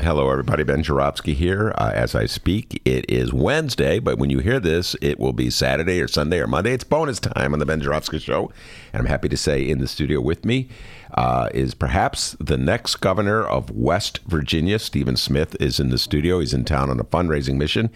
Hello, 0.00 0.30
everybody. 0.30 0.62
Ben 0.62 0.82
Joravsky 0.82 1.32
here. 1.32 1.72
Uh, 1.78 1.90
as 1.94 2.14
I 2.14 2.26
speak, 2.26 2.82
it 2.84 3.10
is 3.10 3.32
Wednesday, 3.32 3.98
but 3.98 4.18
when 4.18 4.28
you 4.28 4.40
hear 4.40 4.60
this, 4.60 4.94
it 5.00 5.18
will 5.18 5.32
be 5.32 5.48
Saturday 5.48 6.00
or 6.02 6.06
Sunday 6.06 6.38
or 6.38 6.46
Monday. 6.46 6.72
It's 6.74 6.84
bonus 6.84 7.18
time 7.18 7.54
on 7.54 7.60
the 7.60 7.66
Ben 7.66 7.80
Joravsky 7.80 8.18
Show. 8.18 8.52
And 8.92 9.00
I'm 9.00 9.06
happy 9.06 9.28
to 9.30 9.36
say 9.36 9.66
in 9.66 9.78
the 9.78 9.88
studio 9.88 10.20
with 10.20 10.44
me 10.44 10.68
uh, 11.14 11.48
is 11.54 11.74
perhaps 11.74 12.36
the 12.38 12.58
next 12.58 12.96
governor 12.96 13.42
of 13.42 13.70
West 13.70 14.20
Virginia. 14.26 14.78
Stephen 14.78 15.16
Smith 15.16 15.56
is 15.60 15.80
in 15.80 15.88
the 15.88 15.98
studio. 15.98 16.40
He's 16.40 16.52
in 16.52 16.64
town 16.64 16.90
on 16.90 17.00
a 17.00 17.04
fundraising 17.04 17.56
mission. 17.56 17.90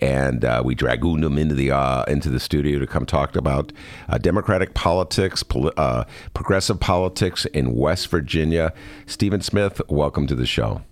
And 0.00 0.44
uh, 0.44 0.60
we 0.64 0.74
dragooned 0.74 1.24
him 1.24 1.38
into 1.38 1.54
the 1.54 1.70
uh, 1.70 2.02
into 2.04 2.30
the 2.30 2.40
studio 2.40 2.80
to 2.80 2.86
come 2.86 3.06
talk 3.06 3.36
about 3.36 3.72
uh, 4.08 4.18
Democratic 4.18 4.74
politics, 4.74 5.44
poli- 5.44 5.72
uh, 5.76 6.04
progressive 6.34 6.80
politics 6.80 7.44
in 7.46 7.74
West 7.74 8.08
Virginia. 8.08 8.72
Stephen 9.06 9.40
Smith, 9.40 9.80
welcome 9.88 10.26
to 10.26 10.34
the 10.34 10.46
show. 10.46 10.82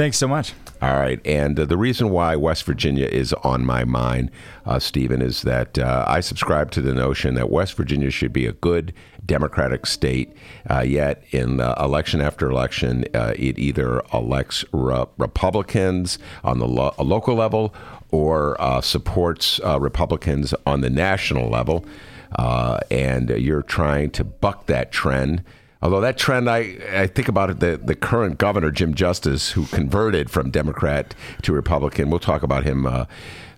Thanks 0.00 0.16
so 0.16 0.28
much. 0.28 0.54
All 0.80 0.98
right. 0.98 1.20
And 1.26 1.60
uh, 1.60 1.66
the 1.66 1.76
reason 1.76 2.08
why 2.08 2.34
West 2.34 2.64
Virginia 2.64 3.04
is 3.04 3.34
on 3.44 3.66
my 3.66 3.84
mind, 3.84 4.30
uh, 4.64 4.78
Stephen, 4.78 5.20
is 5.20 5.42
that 5.42 5.78
uh, 5.78 6.06
I 6.08 6.20
subscribe 6.20 6.70
to 6.70 6.80
the 6.80 6.94
notion 6.94 7.34
that 7.34 7.50
West 7.50 7.74
Virginia 7.74 8.10
should 8.10 8.32
be 8.32 8.46
a 8.46 8.52
good 8.52 8.94
Democratic 9.26 9.84
state. 9.84 10.34
Uh, 10.70 10.80
yet, 10.80 11.22
in 11.32 11.60
uh, 11.60 11.74
election 11.78 12.22
after 12.22 12.48
election, 12.50 13.04
uh, 13.12 13.34
it 13.36 13.58
either 13.58 14.02
elects 14.14 14.64
re- 14.72 15.04
Republicans 15.18 16.18
on 16.44 16.60
the 16.60 16.66
lo- 16.66 16.94
local 16.98 17.34
level 17.34 17.74
or 18.10 18.56
supports 18.80 19.60
Republicans 19.78 20.54
on 20.64 20.80
the 20.80 20.88
national 20.88 21.50
level. 21.50 21.84
and 22.90 23.28
you're 23.28 23.60
trying 23.60 24.10
to 24.12 24.24
buck 24.24 24.64
that 24.64 24.92
trend. 24.92 25.44
Although 25.82 26.02
that 26.02 26.18
trend, 26.18 26.50
I, 26.50 26.76
I 26.92 27.06
think 27.06 27.28
about 27.28 27.50
it, 27.50 27.60
the, 27.60 27.80
the 27.82 27.94
current 27.94 28.38
governor, 28.38 28.70
Jim 28.70 28.94
Justice, 28.94 29.50
who 29.52 29.64
converted 29.66 30.30
from 30.30 30.50
Democrat 30.50 31.14
to 31.42 31.52
Republican, 31.52 32.10
we'll 32.10 32.18
talk 32.18 32.42
about 32.42 32.64
him 32.64 32.86
uh, 32.86 33.06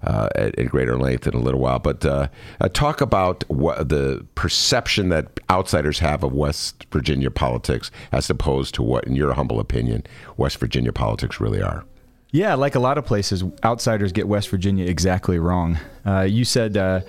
uh, 0.04 0.28
at, 0.36 0.56
at, 0.58 0.68
greater 0.68 0.96
length 0.96 1.26
in 1.26 1.34
a 1.34 1.38
little 1.38 1.60
while. 1.60 1.80
But 1.80 2.04
uh, 2.04 2.28
uh 2.60 2.68
talk 2.68 3.00
about 3.00 3.48
what 3.48 3.88
the 3.88 4.24
perception 4.36 5.08
that 5.08 5.40
outsiders 5.50 5.98
have 5.98 6.22
of 6.22 6.32
West 6.32 6.86
Virginia 6.92 7.30
politics 7.30 7.90
as 8.12 8.30
opposed 8.30 8.74
to 8.76 8.82
what, 8.82 9.04
in 9.04 9.16
your 9.16 9.32
humble 9.34 9.58
opinion, 9.58 10.04
West 10.36 10.58
Virginia 10.58 10.92
politics 10.92 11.40
really 11.40 11.62
are. 11.62 11.84
Yeah, 12.30 12.54
like 12.54 12.74
a 12.74 12.80
lot 12.80 12.96
of 12.96 13.04
places, 13.04 13.44
outsiders 13.62 14.10
get 14.10 14.26
West 14.26 14.48
Virginia 14.48 14.86
exactly 14.86 15.38
wrong. 15.38 15.78
Uh, 16.06 16.22
you 16.22 16.46
said 16.46 16.78
uh, 16.78 17.00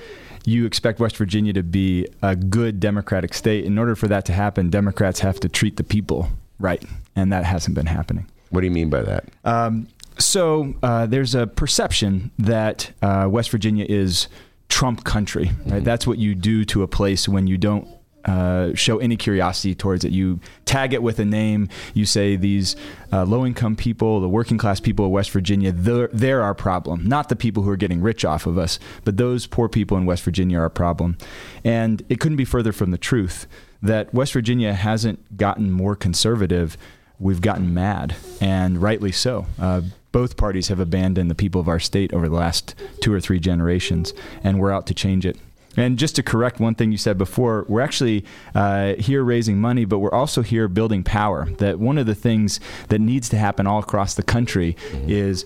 you 0.45 0.66
expect 0.66 0.99
West 0.99 1.17
Virginia 1.17 1.53
to 1.53 1.63
be 1.63 2.08
a 2.22 2.36
good 2.36 2.80
Democratic 2.80 3.33
state. 3.33 3.66
In 3.66 3.77
order 3.77 3.95
for 3.95 4.08
that 4.08 4.25
to 4.25 4.33
happen, 4.33 4.69
Democrats 4.69 5.19
have 5.22 5.39
to 5.41 5.50
treat 5.50 5.77
the 5.77 5.83
people 5.83 6.30
right, 6.59 6.83
and 7.16 7.31
that 7.31 7.45
hasn't 7.45 7.75
been 7.75 7.85
happening. 7.85 8.25
What 8.50 8.61
do 8.61 8.67
you 8.67 8.72
mean 8.72 8.89
by 8.89 9.02
that? 9.02 9.25
Um, 9.44 9.88
so 10.17 10.75
uh, 10.83 11.05
there's 11.05 11.33
a 11.35 11.47
perception 11.47 12.31
that 12.38 12.91
uh, 13.02 13.27
West 13.30 13.50
Virginia 13.50 13.85
is 13.88 14.27
Trump 14.69 15.03
country. 15.03 15.45
Right? 15.45 15.66
Mm-hmm. 15.66 15.83
That's 15.83 16.05
what 16.05 16.17
you 16.17 16.35
do 16.35 16.66
to 16.66 16.83
a 16.83 16.88
place 16.88 17.28
when 17.28 17.47
you 17.47 17.57
don't 17.57 17.88
uh, 18.25 18.73
show 18.73 19.00
any 19.00 19.17
curiosity 19.17 19.75
towards 19.75 20.06
it. 20.06 20.11
You 20.11 20.39
tag 20.66 20.94
it 20.94 21.03
with 21.03 21.19
a 21.19 21.25
name. 21.25 21.69
You 21.94 22.06
say 22.06 22.35
these 22.35 22.75
uh, 23.11 23.25
low 23.25 23.45
income 23.45 23.75
people, 23.75 24.22
the 24.22 24.29
working 24.29 24.57
class 24.57 24.79
people 24.79 25.06
of 25.06 25.11
West 25.11 25.31
Virginia, 25.31 25.72
they're, 25.72 26.09
they're, 26.13 26.41
our 26.41 26.53
problem. 26.53 27.06
Not 27.06 27.29
the 27.29 27.35
people 27.35 27.63
who 27.63 27.69
are 27.69 27.78
getting 27.78 28.01
rich 28.01 28.25
off 28.25 28.45
of 28.45 28.57
us, 28.57 28.79
but 29.03 29.17
those 29.17 29.45
poor 29.45 29.69
people 29.69 29.97
in 29.97 30.06
West 30.06 30.23
Virginia 30.23 30.59
are 30.59 30.63
our 30.63 30.69
problem. 30.69 31.17
And 31.63 32.03
it 32.09 32.19
couldn't 32.19 32.38
be 32.38 32.45
further 32.45 32.72
from 32.72 32.91
the 32.91 32.97
truth 32.97 33.47
that 33.81 34.13
West 34.13 34.33
Virginia 34.33 34.73
hasn't 34.73 35.38
gotten 35.38 35.72
more 35.72 35.95
conservative. 35.95 36.78
We've 37.19 37.41
gotten 37.41 37.73
mad, 37.73 38.16
and 38.41 38.81
rightly 38.81 39.12
so. 39.12 39.45
Uh, 39.59 39.81
both 40.12 40.38
parties 40.38 40.69
have 40.69 40.79
abandoned 40.79 41.29
the 41.29 41.35
people 41.35 41.59
of 41.59 41.67
our 41.67 41.79
state 41.79 42.13
over 42.13 42.29
the 42.29 42.35
last 42.35 42.75
two 43.01 43.13
or 43.13 43.19
three 43.19 43.39
generations, 43.39 44.13
and 44.44 44.59
we're 44.59 44.72
out 44.72 44.88
to 44.88 44.94
change 44.94 45.25
it. 45.25 45.38
And 45.75 45.97
just 45.97 46.16
to 46.17 46.23
correct 46.23 46.59
one 46.59 46.75
thing 46.75 46.91
you 46.91 46.97
said 46.97 47.17
before, 47.17 47.66
we're 47.67 47.81
actually 47.81 48.25
uh, 48.53 48.94
here 48.95 49.23
raising 49.23 49.59
money, 49.59 49.85
but 49.85 50.00
we're 50.00 50.13
also 50.13 50.41
here 50.41 50.67
building 50.67 51.03
power. 51.03 51.50
That 51.57 51.79
one 51.79 51.97
of 51.97 52.06
the 52.06 52.16
things 52.16 52.59
that 52.89 53.00
needs 53.00 53.29
to 53.29 53.38
happen 53.38 53.66
all 53.66 53.79
across 53.79 54.13
the 54.13 54.23
country 54.23 54.75
mm-hmm. 54.91 55.09
is 55.09 55.45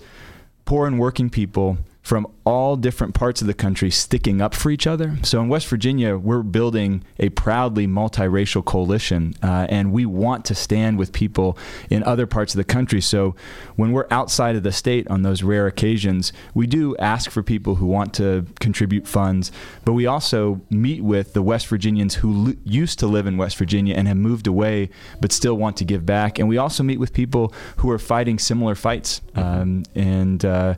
poor 0.64 0.86
and 0.86 0.98
working 0.98 1.30
people 1.30 1.78
from 2.08 2.26
all 2.46 2.74
different 2.74 3.14
parts 3.14 3.42
of 3.42 3.46
the 3.46 3.52
country 3.52 3.90
sticking 3.90 4.40
up 4.40 4.54
for 4.54 4.70
each 4.70 4.86
other. 4.86 5.18
So 5.22 5.42
in 5.42 5.48
West 5.50 5.68
Virginia, 5.68 6.16
we're 6.16 6.42
building 6.42 7.04
a 7.18 7.28
proudly 7.28 7.86
multiracial 7.86 8.64
coalition, 8.64 9.34
uh, 9.42 9.66
and 9.68 9.92
we 9.92 10.06
want 10.06 10.46
to 10.46 10.54
stand 10.54 10.98
with 10.98 11.12
people 11.12 11.58
in 11.90 12.02
other 12.04 12.26
parts 12.26 12.54
of 12.54 12.56
the 12.56 12.64
country. 12.64 13.02
So 13.02 13.34
when 13.76 13.92
we're 13.92 14.06
outside 14.10 14.56
of 14.56 14.62
the 14.62 14.72
state 14.72 15.06
on 15.08 15.20
those 15.20 15.42
rare 15.42 15.66
occasions, 15.66 16.32
we 16.54 16.66
do 16.66 16.96
ask 16.96 17.30
for 17.30 17.42
people 17.42 17.74
who 17.74 17.84
want 17.84 18.14
to 18.14 18.46
contribute 18.58 19.06
funds, 19.06 19.52
but 19.84 19.92
we 19.92 20.06
also 20.06 20.62
meet 20.70 21.04
with 21.04 21.34
the 21.34 21.42
West 21.42 21.66
Virginians 21.66 22.14
who 22.14 22.56
used 22.64 22.98
to 23.00 23.06
live 23.06 23.26
in 23.26 23.36
West 23.36 23.58
Virginia 23.58 23.94
and 23.94 24.08
have 24.08 24.16
moved 24.16 24.46
away 24.46 24.88
but 25.20 25.30
still 25.30 25.58
want 25.58 25.76
to 25.76 25.84
give 25.84 26.06
back. 26.06 26.38
And 26.38 26.48
we 26.48 26.56
also 26.56 26.82
meet 26.82 26.98
with 26.98 27.12
people 27.12 27.52
who 27.76 27.90
are 27.90 27.98
fighting 27.98 28.38
similar 28.38 28.74
fights. 28.74 29.20
Mm-hmm. 29.36 29.60
Um, 29.60 29.82
and 29.94 30.42
uh, 30.42 30.74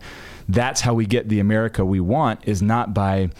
that's 0.55 0.81
how 0.81 0.94
we 0.94 1.06
get 1.06 1.28
the 1.28 1.41
America 1.41 1.84
we 1.84 2.00
want 2.00 2.41
is 2.47 2.62
not 2.62 2.94
by 2.94 3.31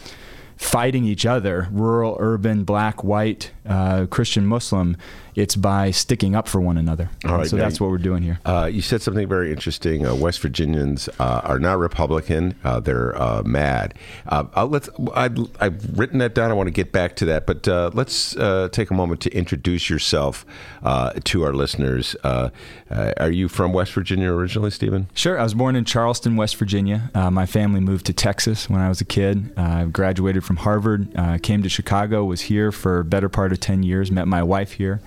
fighting 0.57 1.05
each 1.05 1.25
other, 1.25 1.69
rural, 1.71 2.17
urban, 2.21 2.65
black, 2.65 3.03
white, 3.03 3.51
uh, 3.67 4.07
Christian, 4.11 4.47
Muslim. 4.47 4.97
It's 5.41 5.57
by 5.57 5.91
sticking 5.91 6.35
up 6.35 6.47
for 6.47 6.61
one 6.61 6.77
another. 6.77 7.09
All 7.25 7.39
right, 7.39 7.49
so 7.49 7.57
that's 7.57 7.81
what 7.81 7.89
we're 7.89 7.97
doing 7.97 8.23
here. 8.23 8.39
Uh, 8.45 8.69
you 8.71 8.83
said 8.83 9.01
something 9.01 9.27
very 9.27 9.51
interesting. 9.51 10.05
Uh, 10.05 10.15
West 10.15 10.39
Virginians 10.41 11.09
uh, 11.19 11.41
are 11.45 11.59
not 11.59 11.79
Republican; 11.79 12.55
uh, 12.63 12.79
they're 12.79 13.17
uh, 13.21 13.43
mad. 13.43 13.95
let's. 14.31 14.91
i 15.15 15.31
have 15.63 15.99
written 15.99 16.19
that 16.19 16.35
down. 16.35 16.51
I 16.51 16.53
want 16.53 16.67
to 16.67 16.73
get 16.73 16.93
back 16.93 17.17
to 17.17 17.25
that, 17.25 17.47
but 17.47 17.67
let's 17.95 18.35
take 18.73 18.91
a 18.91 18.95
moment 18.95 19.23
to 19.23 19.31
introduce 19.31 19.89
yourself 19.89 20.45
to 20.83 21.43
our 21.43 21.55
listeners. 21.55 22.15
are 22.23 23.31
you 23.31 23.49
from 23.49 23.73
West 23.73 23.95
Virginia 23.95 24.31
originally, 24.31 24.71
Stephen? 24.71 25.09
Sure. 25.15 25.41
I 25.41 25.43
was 25.43 25.55
born 25.55 25.75
in 25.75 25.87
Charleston, 25.87 26.37
West 26.37 26.57
Virginia. 26.57 27.11
my 27.15 27.47
family 27.47 27.81
moved 27.81 28.05
to 28.07 28.13
Texas 28.13 28.69
when 28.69 28.83
I 28.83 28.91
was 28.91 29.01
a 29.01 29.07
kid. 29.07 29.59
I 29.59 29.87
graduated 29.87 30.45
from 30.45 30.57
Harvard, 30.57 31.09
came 31.43 31.63
to 31.63 31.71
Chicago, 31.71 32.27
was 32.27 32.43
here 32.43 32.71
for 32.71 33.03
better 33.05 33.31
part 33.31 33.53
of 33.53 33.61
ten 33.61 33.83
years. 33.83 34.11
Met 34.11 34.29
my 34.29 34.43
wife 34.43 34.73
here 34.73 35.01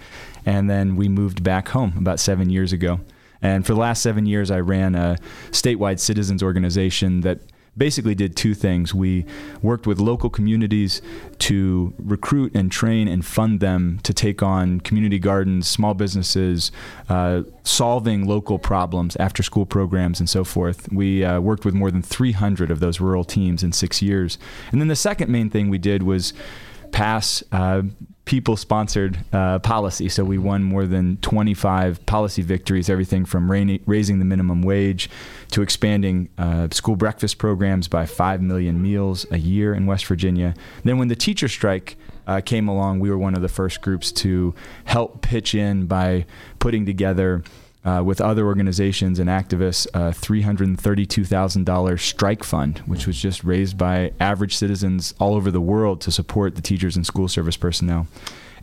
and 0.46 0.70
then 0.70 0.96
we 0.96 1.09
moved 1.09 1.44
back 1.44 1.70
home 1.70 1.94
about 1.98 2.20
seven 2.20 2.50
years 2.50 2.74
ago. 2.74 3.00
And 3.42 3.66
for 3.66 3.74
the 3.74 3.80
last 3.80 4.02
seven 4.02 4.26
years, 4.26 4.50
I 4.50 4.62
ran 4.62 4.96
a 4.96 5.18
statewide 5.52 6.00
citizens 6.00 6.42
organization 6.42 7.22
that 7.22 7.40
basically 7.76 8.16
did 8.16 8.36
two 8.36 8.54
things. 8.54 8.94
We 8.94 9.26
worked 9.62 9.88
with 9.88 10.00
local 10.00 10.30
communities 10.30 11.02
to 11.40 11.94
recruit 11.98 12.56
and 12.56 12.72
train 12.72 13.08
and 13.08 13.26
fund 13.26 13.59
them 13.59 14.00
to 14.04 14.14
take 14.14 14.44
on 14.44 14.80
community 14.81 15.20
gardens, 15.20 15.68
small 15.68 15.94
businesses, 15.94 16.72
uh, 17.10 17.44
solving 17.64 18.28
local 18.28 18.60
problems, 18.60 19.16
after 19.18 19.42
school 19.44 19.66
programs, 19.66 20.20
and 20.20 20.30
so 20.30 20.44
forth. 20.44 20.92
We 20.92 21.24
uh, 21.24 21.40
worked 21.40 21.66
with 21.66 21.74
more 21.74 21.92
than 21.92 22.01
300 22.01 22.69
of 22.69 22.80
those 22.80 23.00
rural 23.00 23.24
teams 23.24 23.63
in 23.63 23.72
six 23.72 24.01
years. 24.01 24.38
And 24.72 24.80
then 24.80 24.88
the 24.88 24.95
second 24.95 25.31
main 25.31 25.50
thing 25.50 25.69
we 25.69 25.80
did 25.80 26.04
was 26.04 26.34
pass 26.94 27.44
uh, 27.51 27.81
people 28.25 28.56
sponsored 28.56 29.19
uh, 29.34 29.60
policy. 29.60 30.07
So 30.07 30.24
we 30.24 30.38
won 30.38 30.63
more 30.63 30.86
than 30.86 31.18
25 31.18 32.06
policy 32.06 32.42
victories, 32.42 32.90
everything 32.90 33.25
from 33.25 33.51
raising 33.51 34.19
the 34.19 34.25
minimum 34.25 34.62
wage 34.62 35.10
to 35.51 35.62
expanding 35.62 36.30
uh, 36.38 36.69
school 36.72 36.95
breakfast 36.95 37.38
programs 37.38 37.90
by 37.90 38.06
5 38.06 38.42
million 38.42 38.81
meals 38.81 39.25
a 39.31 39.38
year 39.38 39.74
in 39.74 39.86
West 39.86 40.06
Virginia. 40.06 40.54
Then 40.84 40.98
when 40.98 41.10
the 41.10 41.18
teacher 41.18 41.50
strike 41.50 41.98
uh, 42.25 42.40
came 42.40 42.69
along, 42.69 43.01
we 43.01 43.10
were 43.10 43.18
one 43.18 43.36
of 43.36 43.42
the 43.42 43.50
first 43.50 43.81
groups 43.81 44.12
to 44.13 44.56
help 44.86 45.22
pitch 45.22 45.54
in 45.54 45.86
by 45.86 46.25
putting 46.60 46.86
together 46.86 47.44
uh, 47.85 48.01
with 48.06 48.21
other 48.21 48.45
organizations 48.45 49.19
and 49.19 49.30
activists 49.30 49.88
a 49.94 50.12
$332,000 50.12 52.00
strike 52.00 52.44
fund, 52.44 52.80
which 52.80 53.06
was 53.06 53.21
just 53.21 53.44
raised 53.44 53.77
by 53.77 54.13
average 54.19 54.56
citizens 54.56 55.13
all 55.19 55.35
over 55.35 55.51
the 55.51 55.62
world 55.62 56.00
to 56.01 56.12
support 56.12 56.56
the 56.56 56.62
teachers 56.62 56.95
and 56.95 57.06
school 57.06 57.27
service 57.27 57.57
personnel. 57.57 58.07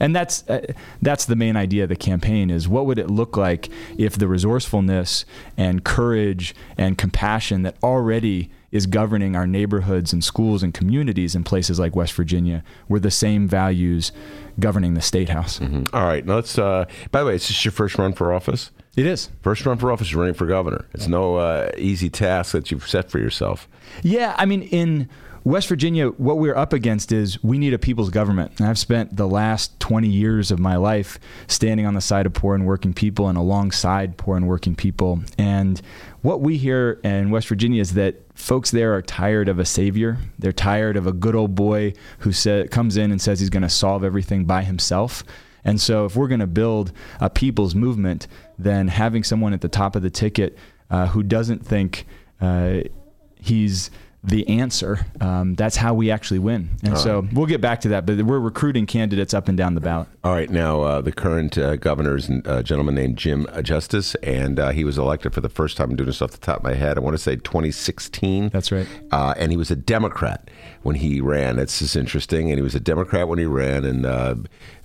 and 0.01 0.17
that's 0.17 0.49
uh, 0.49 0.65
that's 1.03 1.27
the 1.27 1.37
main 1.37 1.57
idea 1.57 1.83
of 1.83 1.91
the 1.91 1.97
campaign 1.97 2.51
is 2.51 2.67
what 2.67 2.87
would 2.87 2.99
it 2.99 3.11
look 3.11 3.37
like 3.37 3.69
if 3.99 4.17
the 4.17 4.27
resourcefulness 4.27 5.27
and 5.59 5.85
courage 5.85 6.55
and 6.79 6.97
compassion 6.97 7.63
that 7.63 7.77
already 7.83 8.51
is 8.73 8.87
governing 8.87 9.37
our 9.37 9.47
neighborhoods 9.47 10.13
and 10.13 10.25
schools 10.25 10.63
and 10.63 10.73
communities 10.73 11.35
in 11.35 11.45
places 11.45 11.79
like 11.79 11.95
West 11.95 12.13
Virginia 12.15 12.63
were 12.89 13.01
the 13.01 13.11
same 13.11 13.49
values 13.49 14.13
governing 14.59 14.95
the 14.95 15.03
state 15.03 15.29
house. 15.29 15.59
Mm-hmm. 15.59 15.95
All 15.95 16.07
right, 16.07 16.25
now 16.25 16.37
let's. 16.37 16.59
Uh, 16.59 16.87
by 17.11 17.21
the 17.21 17.27
way, 17.27 17.35
is 17.35 17.49
this 17.49 17.65
your 17.65 17.73
first 17.73 17.99
run 17.99 18.13
for 18.13 18.33
office? 18.33 18.71
It 19.01 19.07
is. 19.07 19.31
First 19.41 19.65
run 19.65 19.79
for 19.79 19.91
office, 19.91 20.13
running 20.13 20.35
for 20.35 20.45
governor. 20.45 20.85
It's 20.93 21.09
no 21.09 21.37
uh, 21.37 21.71
easy 21.79 22.11
task 22.11 22.53
that 22.53 22.71
you've 22.71 22.87
set 22.87 23.11
for 23.11 23.19
yourself. 23.19 23.67
Yeah, 24.03 24.35
I 24.37 24.45
mean, 24.45 24.61
in 24.65 25.09
West 25.43 25.69
Virginia, 25.69 26.09
what 26.09 26.37
we're 26.37 26.55
up 26.55 26.75
against 26.75 27.11
is 27.11 27.43
we 27.43 27.57
need 27.57 27.73
a 27.73 27.79
people's 27.79 28.11
government. 28.11 28.53
And 28.59 28.69
I've 28.69 28.79
spent 28.79 29.17
the 29.17 29.27
last 29.27 29.81
20 29.81 30.07
years 30.07 30.51
of 30.51 30.59
my 30.59 30.77
life 30.77 31.19
standing 31.47 31.87
on 31.87 31.95
the 31.95 32.03
side 32.03 32.27
of 32.27 32.35
poor 32.35 32.55
and 32.55 32.67
working 32.67 32.93
people 32.93 33.27
and 33.29 33.39
alongside 33.39 34.19
poor 34.19 34.37
and 34.37 34.47
working 34.47 34.75
people. 34.75 35.21
And 35.39 35.81
what 36.21 36.43
we 36.43 36.59
hear 36.59 37.01
in 37.03 37.31
West 37.31 37.49
Virginia 37.49 37.81
is 37.81 37.95
that 37.95 38.17
folks 38.35 38.71
there 38.71 38.95
are 38.95 39.01
tired 39.01 39.49
of 39.49 39.59
a 39.59 39.65
savior. 39.65 40.19
They're 40.39 40.53
tired 40.53 40.99
of 40.99 41.07
a 41.07 41.13
good 41.13 41.35
old 41.35 41.55
boy 41.55 41.95
who 42.19 42.33
sa- 42.33 42.65
comes 42.71 42.99
in 42.99 43.11
and 43.13 43.19
says 43.23 43.41
he's 43.41 43.49
going 43.49 43.63
to 43.63 43.71
solve 43.71 44.05
everything 44.05 44.45
by 44.45 44.63
himself. 44.63 45.25
And 45.65 45.81
so, 45.81 46.05
if 46.05 46.17
we're 46.17 46.29
going 46.29 46.41
to 46.41 46.47
build 46.47 46.93
a 47.21 47.31
people's 47.31 47.75
movement, 47.75 48.27
then 48.59 48.89
having 48.89 49.25
someone 49.25 49.53
at 49.53 49.61
the 49.61 49.69
top 49.69 49.97
of 49.97 50.03
the 50.03 50.11
ticket 50.11 50.57
uh, 50.91 51.09
who 51.09 51.23
doesn't 51.23 51.67
think 51.67 52.07
uh, 52.41 52.81
he's 53.37 53.91
the 54.23 54.47
answer. 54.49 55.07
Um, 55.21 55.55
that's 55.55 55.77
how 55.77 55.95
we 55.95 56.11
actually 56.11 56.41
win. 56.41 56.69
And 56.83 56.99
so 56.99 57.27
we'll 57.33 57.47
get 57.47 57.61
back 57.61 57.81
to 57.83 57.89
that, 57.89 58.05
but 58.05 58.21
we're 58.23 58.39
recruiting 58.39 58.85
candidates 58.85 59.33
up 59.33 59.49
and 59.49 59.57
down 59.57 59.75
the 59.75 59.81
ballot. 59.81 60.09
All 60.23 60.33
right, 60.33 60.51
now 60.51 60.83
uh, 60.83 61.01
the 61.01 61.13
current 61.13 61.57
uh, 61.57 61.77
governor 61.77 62.17
is 62.17 62.29
a 62.45 62.63
gentleman 62.63 62.95
named 62.95 63.17
Jim 63.17 63.47
Justice, 63.63 64.15
and 64.17 64.59
uh, 64.59 64.71
he 64.71 64.85
was 64.85 64.99
elected 64.99 65.33
for 65.33 65.41
the 65.41 65.49
first 65.49 65.79
time. 65.79 65.91
I'm 65.91 65.97
doing 65.97 66.07
this 66.07 66.21
off 66.21 66.33
the 66.33 66.39
top 66.39 66.59
of 66.59 66.65
my 66.65 66.75
head. 66.75 66.99
I 66.99 67.01
want 67.01 67.15
to 67.15 67.23
say 67.23 67.37
2016. 67.37 68.51
That's 68.51 68.71
right. 68.71 68.87
Uh, 69.11 69.33
and 69.39 69.51
he 69.51 69.57
was 69.57 69.71
a 69.71 69.77
Democrat 69.77 70.51
when 70.83 70.97
he 70.97 71.21
ran. 71.23 71.59
It's 71.59 71.79
just 71.79 71.97
interesting. 71.97 72.51
And 72.51 72.59
he 72.59 72.63
was 72.63 72.75
a 72.75 72.81
Democrat 72.81 73.27
when 73.27 73.39
he 73.39 73.47
ran, 73.47 73.87
and 73.87 74.05
uh, 74.05 74.35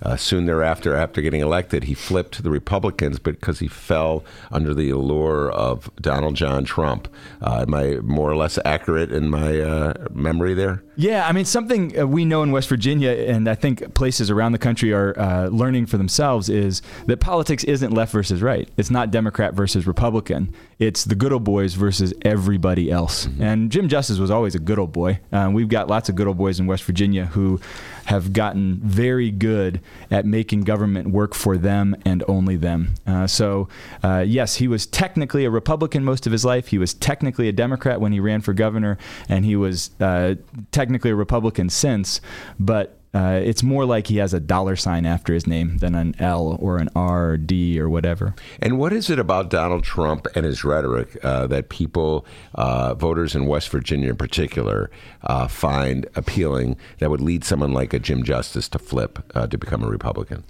uh, 0.00 0.16
soon 0.16 0.46
thereafter, 0.46 0.94
after 0.94 1.20
getting 1.20 1.42
elected, 1.42 1.84
he 1.84 1.94
flipped 1.94 2.32
to 2.32 2.42
the 2.42 2.50
Republicans 2.50 3.18
because 3.18 3.58
he 3.58 3.68
fell 3.68 4.24
under 4.50 4.72
the 4.72 4.88
allure 4.88 5.50
of 5.50 5.94
Donald 5.96 6.36
John 6.36 6.64
Trump. 6.64 7.08
am 7.42 7.74
I 7.74 7.96
more 7.96 8.30
or 8.30 8.36
less 8.36 8.58
accurate 8.64 9.12
in 9.12 9.25
my 9.30 9.92
memory 10.12 10.54
there? 10.54 10.82
Yeah, 10.96 11.26
I 11.28 11.32
mean 11.32 11.44
something 11.44 12.10
we 12.10 12.24
know 12.24 12.42
in 12.42 12.52
West 12.52 12.68
Virginia, 12.68 13.10
and 13.10 13.48
I 13.48 13.54
think 13.54 13.94
places 13.94 14.30
around 14.30 14.52
the 14.52 14.58
country 14.58 14.92
are 14.92 15.18
uh, 15.18 15.48
learning 15.48 15.86
for 15.86 15.98
themselves 15.98 16.48
is 16.48 16.82
that 17.06 17.20
politics 17.20 17.64
isn't 17.64 17.92
left 17.92 18.12
versus 18.12 18.42
right. 18.42 18.68
It's 18.76 18.90
not 18.90 19.10
Democrat 19.10 19.54
versus 19.54 19.86
Republican. 19.86 20.54
It's 20.78 21.04
the 21.04 21.14
good 21.14 21.32
old 21.32 21.44
boys 21.44 21.72
versus 21.72 22.12
everybody 22.22 22.90
else. 22.90 23.26
Mm-hmm. 23.26 23.42
And 23.42 23.72
Jim 23.72 23.88
Justice 23.88 24.18
was 24.18 24.30
always 24.30 24.54
a 24.54 24.58
good 24.58 24.78
old 24.78 24.92
boy. 24.92 25.20
Uh, 25.32 25.50
we've 25.52 25.70
got 25.70 25.88
lots 25.88 26.10
of 26.10 26.16
good 26.16 26.26
old 26.26 26.36
boys 26.36 26.60
in 26.60 26.66
West 26.66 26.84
Virginia 26.84 27.26
who 27.26 27.58
have 28.04 28.34
gotten 28.34 28.76
very 28.82 29.30
good 29.30 29.80
at 30.10 30.26
making 30.26 30.62
government 30.62 31.08
work 31.08 31.34
for 31.34 31.56
them 31.56 31.96
and 32.04 32.22
only 32.28 32.56
them. 32.56 32.94
Uh, 33.06 33.26
so, 33.26 33.68
uh, 34.02 34.22
yes, 34.26 34.56
he 34.56 34.68
was 34.68 34.86
technically 34.86 35.46
a 35.46 35.50
Republican 35.50 36.04
most 36.04 36.26
of 36.26 36.32
his 36.32 36.44
life. 36.44 36.68
He 36.68 36.78
was 36.78 36.92
technically 36.92 37.48
a 37.48 37.52
Democrat 37.52 38.00
when 38.00 38.12
he 38.12 38.20
ran 38.20 38.42
for 38.42 38.52
governor, 38.52 38.98
and 39.28 39.44
he 39.44 39.56
was 39.56 39.90
uh, 40.00 40.34
technically 40.72 41.10
a 41.10 41.16
Republican 41.16 41.70
since. 41.70 42.20
But 42.60 43.00
uh, 43.16 43.40
it's 43.42 43.62
more 43.62 43.86
like 43.86 44.08
he 44.08 44.18
has 44.18 44.34
a 44.34 44.40
dollar 44.40 44.76
sign 44.76 45.06
after 45.06 45.32
his 45.32 45.46
name 45.46 45.78
than 45.78 45.94
an 45.94 46.14
L 46.18 46.58
or 46.60 46.76
an 46.76 46.90
R 46.94 47.30
or 47.30 47.36
D 47.38 47.80
or 47.80 47.88
whatever. 47.88 48.34
And 48.60 48.78
what 48.78 48.92
is 48.92 49.08
it 49.08 49.18
about 49.18 49.48
Donald 49.48 49.84
Trump 49.84 50.26
and 50.34 50.44
his 50.44 50.64
rhetoric 50.64 51.16
uh, 51.24 51.46
that 51.46 51.70
people, 51.70 52.26
uh, 52.54 52.92
voters 52.92 53.34
in 53.34 53.46
West 53.46 53.70
Virginia 53.70 54.10
in 54.10 54.16
particular, 54.16 54.90
uh, 55.22 55.48
find 55.48 56.06
appealing 56.14 56.76
that 56.98 57.08
would 57.08 57.22
lead 57.22 57.42
someone 57.42 57.72
like 57.72 57.94
a 57.94 57.98
Jim 57.98 58.22
Justice 58.22 58.68
to 58.68 58.78
flip 58.78 59.18
uh, 59.34 59.46
to 59.46 59.56
become 59.56 59.82
a 59.82 59.88
Republican? 59.88 60.44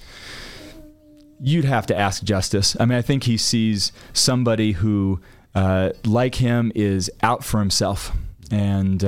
You'd 1.38 1.66
have 1.66 1.86
to 1.86 1.96
ask 1.96 2.24
Justice. 2.24 2.76
I 2.80 2.84
mean, 2.84 2.98
I 2.98 3.02
think 3.02 3.24
he 3.24 3.36
sees 3.36 3.92
somebody 4.12 4.72
who, 4.72 5.20
uh, 5.54 5.90
like 6.04 6.34
him, 6.34 6.72
is 6.74 7.12
out 7.22 7.44
for 7.44 7.60
himself, 7.60 8.10
and 8.50 9.00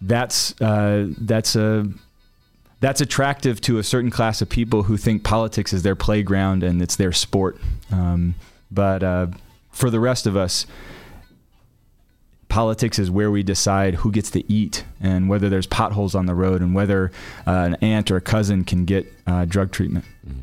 that's 0.00 0.54
that's 0.58 1.54
a 1.54 1.88
that's 2.80 3.00
attractive 3.00 3.60
to 3.62 3.78
a 3.78 3.82
certain 3.82 4.10
class 4.10 4.42
of 4.42 4.48
people 4.48 4.84
who 4.84 4.96
think 4.96 5.22
politics 5.22 5.72
is 5.72 5.82
their 5.82 5.94
playground 5.94 6.62
and 6.62 6.80
it's 6.82 6.96
their 6.96 7.12
sport. 7.12 7.58
Um, 7.92 8.34
but 8.70 9.02
uh, 9.02 9.28
for 9.70 9.90
the 9.90 10.00
rest 10.00 10.26
of 10.26 10.36
us, 10.36 10.66
politics 12.48 12.98
is 12.98 13.10
where 13.10 13.30
we 13.30 13.42
decide 13.42 13.96
who 13.96 14.10
gets 14.10 14.30
to 14.30 14.50
eat 14.52 14.84
and 15.00 15.28
whether 15.28 15.48
there's 15.48 15.66
potholes 15.66 16.14
on 16.14 16.26
the 16.26 16.34
road 16.34 16.62
and 16.62 16.74
whether 16.74 17.12
uh, 17.46 17.50
an 17.50 17.74
aunt 17.76 18.10
or 18.10 18.16
a 18.16 18.20
cousin 18.20 18.64
can 18.64 18.84
get 18.84 19.12
uh, 19.26 19.44
drug 19.44 19.70
treatment. 19.70 20.04
Mm-hmm 20.26 20.40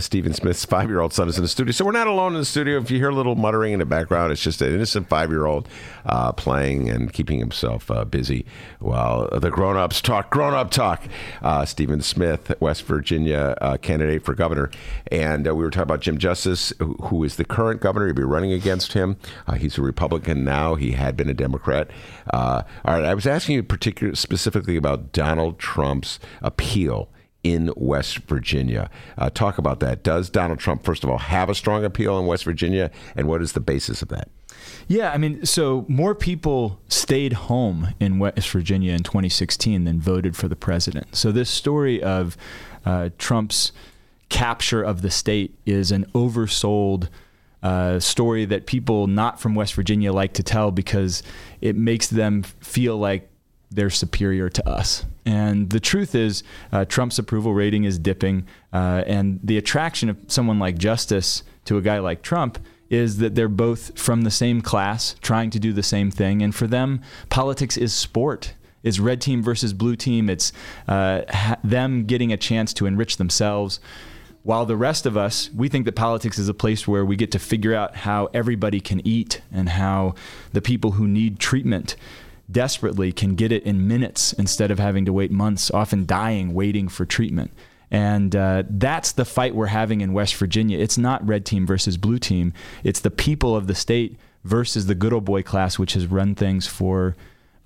Stephen 0.00 0.32
Smith's 0.32 0.64
five 0.64 0.88
year 0.88 1.00
old 1.00 1.12
son 1.12 1.28
is 1.28 1.36
in 1.36 1.42
the 1.42 1.48
studio. 1.48 1.72
So 1.72 1.84
we're 1.84 1.92
not 1.92 2.06
alone 2.06 2.34
in 2.34 2.40
the 2.40 2.44
studio. 2.44 2.78
If 2.78 2.90
you 2.90 2.98
hear 2.98 3.10
a 3.10 3.14
little 3.14 3.34
muttering 3.34 3.72
in 3.72 3.78
the 3.78 3.86
background, 3.86 4.32
it's 4.32 4.42
just 4.42 4.62
an 4.62 4.72
innocent 4.72 5.08
five 5.08 5.30
year 5.30 5.46
old 5.46 5.68
uh, 6.06 6.32
playing 6.32 6.88
and 6.90 7.12
keeping 7.12 7.38
himself 7.38 7.90
uh, 7.90 8.04
busy 8.04 8.46
while 8.78 9.28
the 9.38 9.50
grown 9.50 9.76
ups 9.76 10.00
talk 10.00 10.30
grown 10.30 10.54
up 10.54 10.70
talk. 10.70 11.02
Uh, 11.42 11.64
Stephen 11.64 12.00
Smith, 12.00 12.52
West 12.60 12.84
Virginia 12.84 13.56
uh, 13.60 13.76
candidate 13.76 14.24
for 14.24 14.34
governor. 14.34 14.70
And 15.10 15.46
uh, 15.46 15.54
we 15.54 15.64
were 15.64 15.70
talking 15.70 15.82
about 15.82 16.00
Jim 16.00 16.18
Justice, 16.18 16.72
who, 16.78 16.94
who 16.94 17.24
is 17.24 17.36
the 17.36 17.44
current 17.44 17.80
governor. 17.80 18.06
You'll 18.06 18.16
be 18.16 18.22
running 18.22 18.52
against 18.52 18.92
him. 18.92 19.16
he's 19.58 19.78
a 19.78 19.82
Republican 19.82 20.44
now. 20.44 20.74
He 20.74 20.92
had 20.92 21.16
been 21.16 21.28
a 21.28 21.34
Democrat. 21.34 21.90
all 22.32 22.64
right. 22.84 23.04
I 23.04 23.14
was 23.14 23.26
asking 23.26 23.56
you 23.56 23.62
particular, 23.62 24.14
specifically 24.14 24.76
about 24.76 25.12
Donald 25.12 25.58
Trump's 25.58 26.18
appeal 26.40 27.08
in 27.42 27.72
West 27.76 28.18
Virginia. 28.18 28.90
Uh, 29.18 29.30
talk 29.30 29.58
about 29.58 29.80
that. 29.80 30.02
Does 30.02 30.30
Donald 30.30 30.58
Trump, 30.58 30.84
first 30.84 31.04
of 31.04 31.10
all, 31.10 31.18
have 31.18 31.48
a 31.48 31.54
strong 31.54 31.84
appeal 31.84 32.18
in 32.18 32.26
West 32.26 32.44
Virginia, 32.44 32.90
and 33.16 33.26
what 33.28 33.42
is 33.42 33.52
the 33.52 33.60
basis 33.60 34.02
of 34.02 34.08
that? 34.08 34.28
Yeah, 34.88 35.12
I 35.12 35.18
mean, 35.18 35.44
so 35.44 35.84
more 35.88 36.14
people 36.14 36.80
stayed 36.88 37.32
home 37.32 37.88
in 37.98 38.18
West 38.18 38.50
Virginia 38.50 38.92
in 38.92 39.02
2016 39.02 39.84
than 39.84 40.00
voted 40.00 40.36
for 40.36 40.48
the 40.48 40.56
president. 40.56 41.16
So 41.16 41.32
this 41.32 41.50
story 41.50 42.02
of 42.02 42.36
uh, 42.84 43.10
Trump's 43.18 43.72
capture 44.28 44.82
of 44.82 45.02
the 45.02 45.10
state 45.10 45.54
is 45.66 45.92
an 45.92 46.06
oversold 46.14 47.08
uh, 47.62 48.00
story 48.00 48.44
that 48.44 48.66
people 48.66 49.06
not 49.06 49.40
from 49.40 49.54
West 49.54 49.74
Virginia 49.74 50.12
like 50.12 50.32
to 50.34 50.42
tell 50.42 50.70
because 50.70 51.22
it 51.60 51.76
makes 51.76 52.08
them 52.08 52.42
feel 52.42 52.96
like 52.96 53.28
they're 53.74 53.90
superior 53.90 54.48
to 54.48 54.68
us. 54.68 55.04
And 55.24 55.70
the 55.70 55.80
truth 55.80 56.14
is, 56.14 56.42
uh, 56.72 56.84
Trump's 56.84 57.18
approval 57.18 57.54
rating 57.54 57.84
is 57.84 57.98
dipping. 57.98 58.46
Uh, 58.72 59.04
and 59.06 59.40
the 59.42 59.58
attraction 59.58 60.08
of 60.08 60.16
someone 60.26 60.58
like 60.58 60.78
Justice 60.78 61.42
to 61.64 61.76
a 61.76 61.82
guy 61.82 61.98
like 61.98 62.22
Trump 62.22 62.58
is 62.90 63.18
that 63.18 63.34
they're 63.34 63.48
both 63.48 63.98
from 63.98 64.22
the 64.22 64.30
same 64.30 64.60
class, 64.60 65.16
trying 65.22 65.50
to 65.50 65.58
do 65.58 65.72
the 65.72 65.82
same 65.82 66.10
thing. 66.10 66.42
And 66.42 66.54
for 66.54 66.66
them, 66.66 67.00
politics 67.30 67.76
is 67.76 67.94
sport. 67.94 68.54
It's 68.82 68.98
red 68.98 69.20
team 69.20 69.42
versus 69.42 69.72
blue 69.72 69.96
team. 69.96 70.28
It's 70.28 70.52
uh, 70.88 71.22
ha- 71.30 71.56
them 71.64 72.04
getting 72.04 72.32
a 72.32 72.36
chance 72.36 72.74
to 72.74 72.86
enrich 72.86 73.16
themselves. 73.16 73.80
While 74.42 74.66
the 74.66 74.76
rest 74.76 75.06
of 75.06 75.16
us, 75.16 75.50
we 75.54 75.68
think 75.68 75.84
that 75.84 75.94
politics 75.94 76.38
is 76.38 76.48
a 76.48 76.54
place 76.54 76.86
where 76.88 77.04
we 77.04 77.14
get 77.14 77.30
to 77.32 77.38
figure 77.38 77.74
out 77.74 77.96
how 77.96 78.28
everybody 78.34 78.80
can 78.80 79.06
eat 79.06 79.40
and 79.52 79.68
how 79.68 80.16
the 80.52 80.60
people 80.60 80.92
who 80.92 81.06
need 81.06 81.38
treatment 81.38 81.96
desperately 82.52 83.12
can 83.12 83.34
get 83.34 83.52
it 83.52 83.62
in 83.64 83.88
minutes 83.88 84.32
instead 84.32 84.70
of 84.70 84.78
having 84.78 85.04
to 85.06 85.12
wait 85.12 85.30
months, 85.30 85.70
often 85.70 86.06
dying 86.06 86.54
waiting 86.54 86.88
for 86.88 87.04
treatment. 87.04 87.50
And 87.90 88.34
uh, 88.34 88.62
that's 88.70 89.12
the 89.12 89.24
fight 89.24 89.54
we're 89.54 89.66
having 89.66 90.00
in 90.00 90.12
West 90.12 90.34
Virginia. 90.36 90.78
It's 90.78 90.96
not 90.96 91.26
red 91.26 91.44
team 91.44 91.66
versus 91.66 91.96
blue 91.96 92.18
team, 92.18 92.52
it's 92.84 93.00
the 93.00 93.10
people 93.10 93.54
of 93.54 93.66
the 93.66 93.74
state 93.74 94.16
versus 94.44 94.86
the 94.86 94.94
good 94.94 95.12
old 95.12 95.24
boy 95.24 95.42
class, 95.42 95.78
which 95.78 95.92
has 95.92 96.06
run 96.06 96.34
things 96.34 96.66
for 96.66 97.14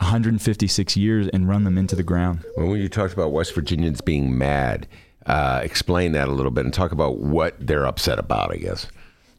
156 0.01 0.97
years 0.97 1.29
and 1.29 1.49
run 1.49 1.65
them 1.65 1.79
into 1.79 1.97
the 1.97 2.03
ground. 2.03 2.45
When 2.57 2.71
you 2.73 2.89
talked 2.89 3.15
about 3.15 3.33
West 3.33 3.55
Virginians 3.55 4.01
being 4.01 4.37
mad, 4.37 4.87
uh, 5.27 5.61
explain 5.63 6.13
that 6.13 6.29
a 6.29 6.33
little 6.33 6.51
bit 6.51 6.65
and 6.65 6.75
talk 6.75 6.93
about 6.93 7.19
what 7.19 7.55
they're 7.59 7.87
upset 7.87 8.19
about, 8.19 8.53
I 8.53 8.57
guess. 8.57 8.89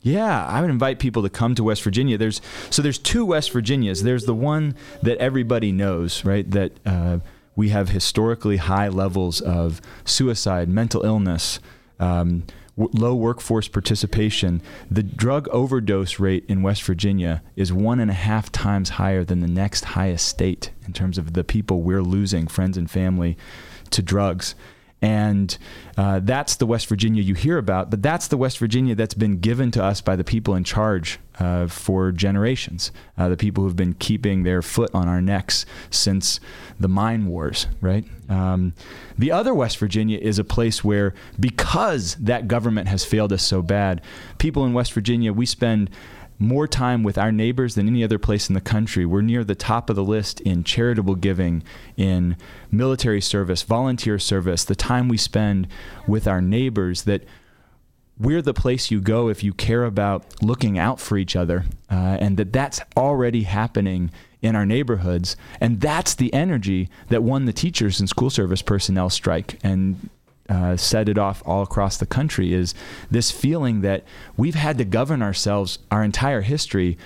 Yeah, 0.08 0.46
I 0.46 0.62
would 0.62 0.70
invite 0.70 1.00
people 1.00 1.22
to 1.24 1.30
come 1.30 1.54
to 1.56 1.66
West 1.66 1.84
Virginia. 1.84 2.18
There's 2.18 2.40
so 2.70 2.82
there's 2.82 2.98
two 2.98 3.26
West 3.26 3.52
Virginias. 3.52 4.04
There's 4.04 4.24
the 4.24 4.34
one 4.34 4.76
that 5.04 5.18
everybody 5.18 5.74
knows, 5.74 6.24
right? 6.24 6.50
That 6.50 6.72
uh, 6.86 7.20
we 7.58 7.70
have 7.70 7.90
historically 7.90 8.56
high 8.56 8.88
levels 8.88 9.42
of 9.42 9.82
suicide, 10.06 10.70
mental 10.70 11.04
illness, 11.04 11.60
um, 12.00 12.46
w- 12.78 12.90
low 12.98 13.16
workforce 13.16 13.68
participation. 13.68 14.62
The 14.90 15.04
drug 15.04 15.50
overdose 15.50 16.20
rate 16.20 16.46
in 16.48 16.62
West 16.62 16.84
Virginia 16.84 17.44
is 17.58 17.74
one 17.74 18.00
and 18.00 18.10
a 18.10 18.14
half 18.14 18.50
times 18.50 18.92
higher 18.92 19.26
than 19.26 19.42
the 19.42 19.48
next 19.48 19.84
highest 19.84 20.26
state 20.26 20.72
in 20.86 20.94
terms 20.94 21.18
of 21.18 21.34
the 21.34 21.44
people 21.44 21.82
we're 21.82 22.02
losing, 22.02 22.48
friends 22.48 22.78
and 22.78 22.90
family, 22.90 23.38
to 23.90 24.02
drugs. 24.02 24.56
And 25.02 25.56
uh, 25.96 26.22
that's 26.24 26.56
the 26.56 26.66
West 26.66 26.88
Virginia 26.88 27.22
you 27.22 27.36
hear 27.36 27.60
about, 27.60 27.92
but 27.92 28.02
that's 28.02 28.28
the 28.28 28.38
West 28.38 28.58
Virginia 28.58 28.96
that's 28.96 29.14
been 29.14 29.40
given 29.40 29.70
to 29.72 29.84
us 29.84 30.02
by 30.02 30.16
the 30.16 30.24
people 30.24 30.56
in 30.56 30.64
charge 30.64 31.20
uh, 31.40 31.68
for 31.68 32.12
generations. 32.12 32.92
Uh, 33.16 33.30
the 33.30 33.38
people 33.38 33.64
who've 33.64 33.76
been 33.76 33.94
keeping 33.94 34.42
their 34.42 34.64
foot 34.64 34.90
on 34.96 35.08
our 35.08 35.22
necks 35.22 35.68
since 35.92 36.40
the 36.80 36.88
mine 36.88 37.28
wars, 37.28 37.68
right? 37.80 38.06
Um, 38.28 38.74
the 39.18 39.32
other 39.32 39.54
West 39.54 39.78
Virginia 39.78 40.18
is 40.18 40.40
a 40.40 40.44
place 40.44 40.84
where, 40.84 41.14
because 41.40 42.16
that 42.16 42.48
government 42.48 42.88
has 42.88 43.06
failed 43.06 43.32
us 43.32 43.44
so 43.44 43.62
bad, 43.62 44.02
people 44.40 44.66
in 44.66 44.74
West 44.74 44.94
Virginia, 44.94 45.32
we 45.32 45.46
spend 45.46 45.92
more 46.40 46.68
time 46.68 47.04
with 47.04 47.18
our 47.18 47.32
neighbors 47.32 47.76
than 47.76 47.88
any 47.88 48.04
other 48.04 48.20
place 48.20 48.48
in 48.50 48.54
the 48.54 48.62
country. 48.62 49.06
We're 49.06 49.22
near 49.22 49.44
the 49.44 49.56
top 49.56 49.90
of 49.90 49.96
the 49.96 50.04
list 50.04 50.40
in 50.42 50.64
charitable 50.64 51.16
giving, 51.16 51.64
in 51.96 52.38
military 52.72 53.22
service, 53.22 53.64
volunteer 53.64 54.20
service, 54.20 54.64
the 54.64 54.76
time 54.76 55.08
we 55.08 55.18
spend 55.18 55.68
with 56.08 56.28
our 56.28 56.42
neighbors 56.42 57.04
that 57.04 57.24
we're 58.20 58.42
the 58.42 58.54
place 58.54 58.90
you 58.90 59.00
go 59.00 59.30
if 59.30 59.44
you 59.44 59.54
care 59.54 59.84
about 59.84 60.42
looking 60.42 60.78
out 60.78 61.00
for 61.00 61.18
each 61.18 61.36
other 61.36 61.66
uh, 61.92 62.18
and 62.20 62.38
that 62.38 62.52
that's 62.52 62.82
already 62.96 63.44
happening 63.44 64.10
in 64.42 64.56
our 64.56 64.66
neighborhoods 64.66 65.36
and 65.62 65.82
that's 65.82 66.16
the 66.16 66.34
energy 66.34 66.90
that 67.10 67.22
won 67.22 67.46
the 67.46 67.54
teachers 67.54 68.00
and 68.00 68.10
school 68.10 68.30
service 68.30 68.62
personnel 68.62 69.10
strike 69.10 69.60
and 69.64 70.10
uh, 70.50 70.78
set 70.78 71.10
it 71.10 71.18
off 71.18 71.44
all 71.46 71.62
across 71.62 71.98
the 71.98 72.06
country 72.06 72.54
is 72.54 72.74
this 73.12 73.32
feeling 73.32 73.82
that 73.82 74.04
we've 74.36 74.56
had 74.56 74.78
to 74.78 74.86
govern 74.86 75.22
ourselves 75.22 75.80
our 75.92 76.04
entire 76.04 76.42
history 76.42 76.98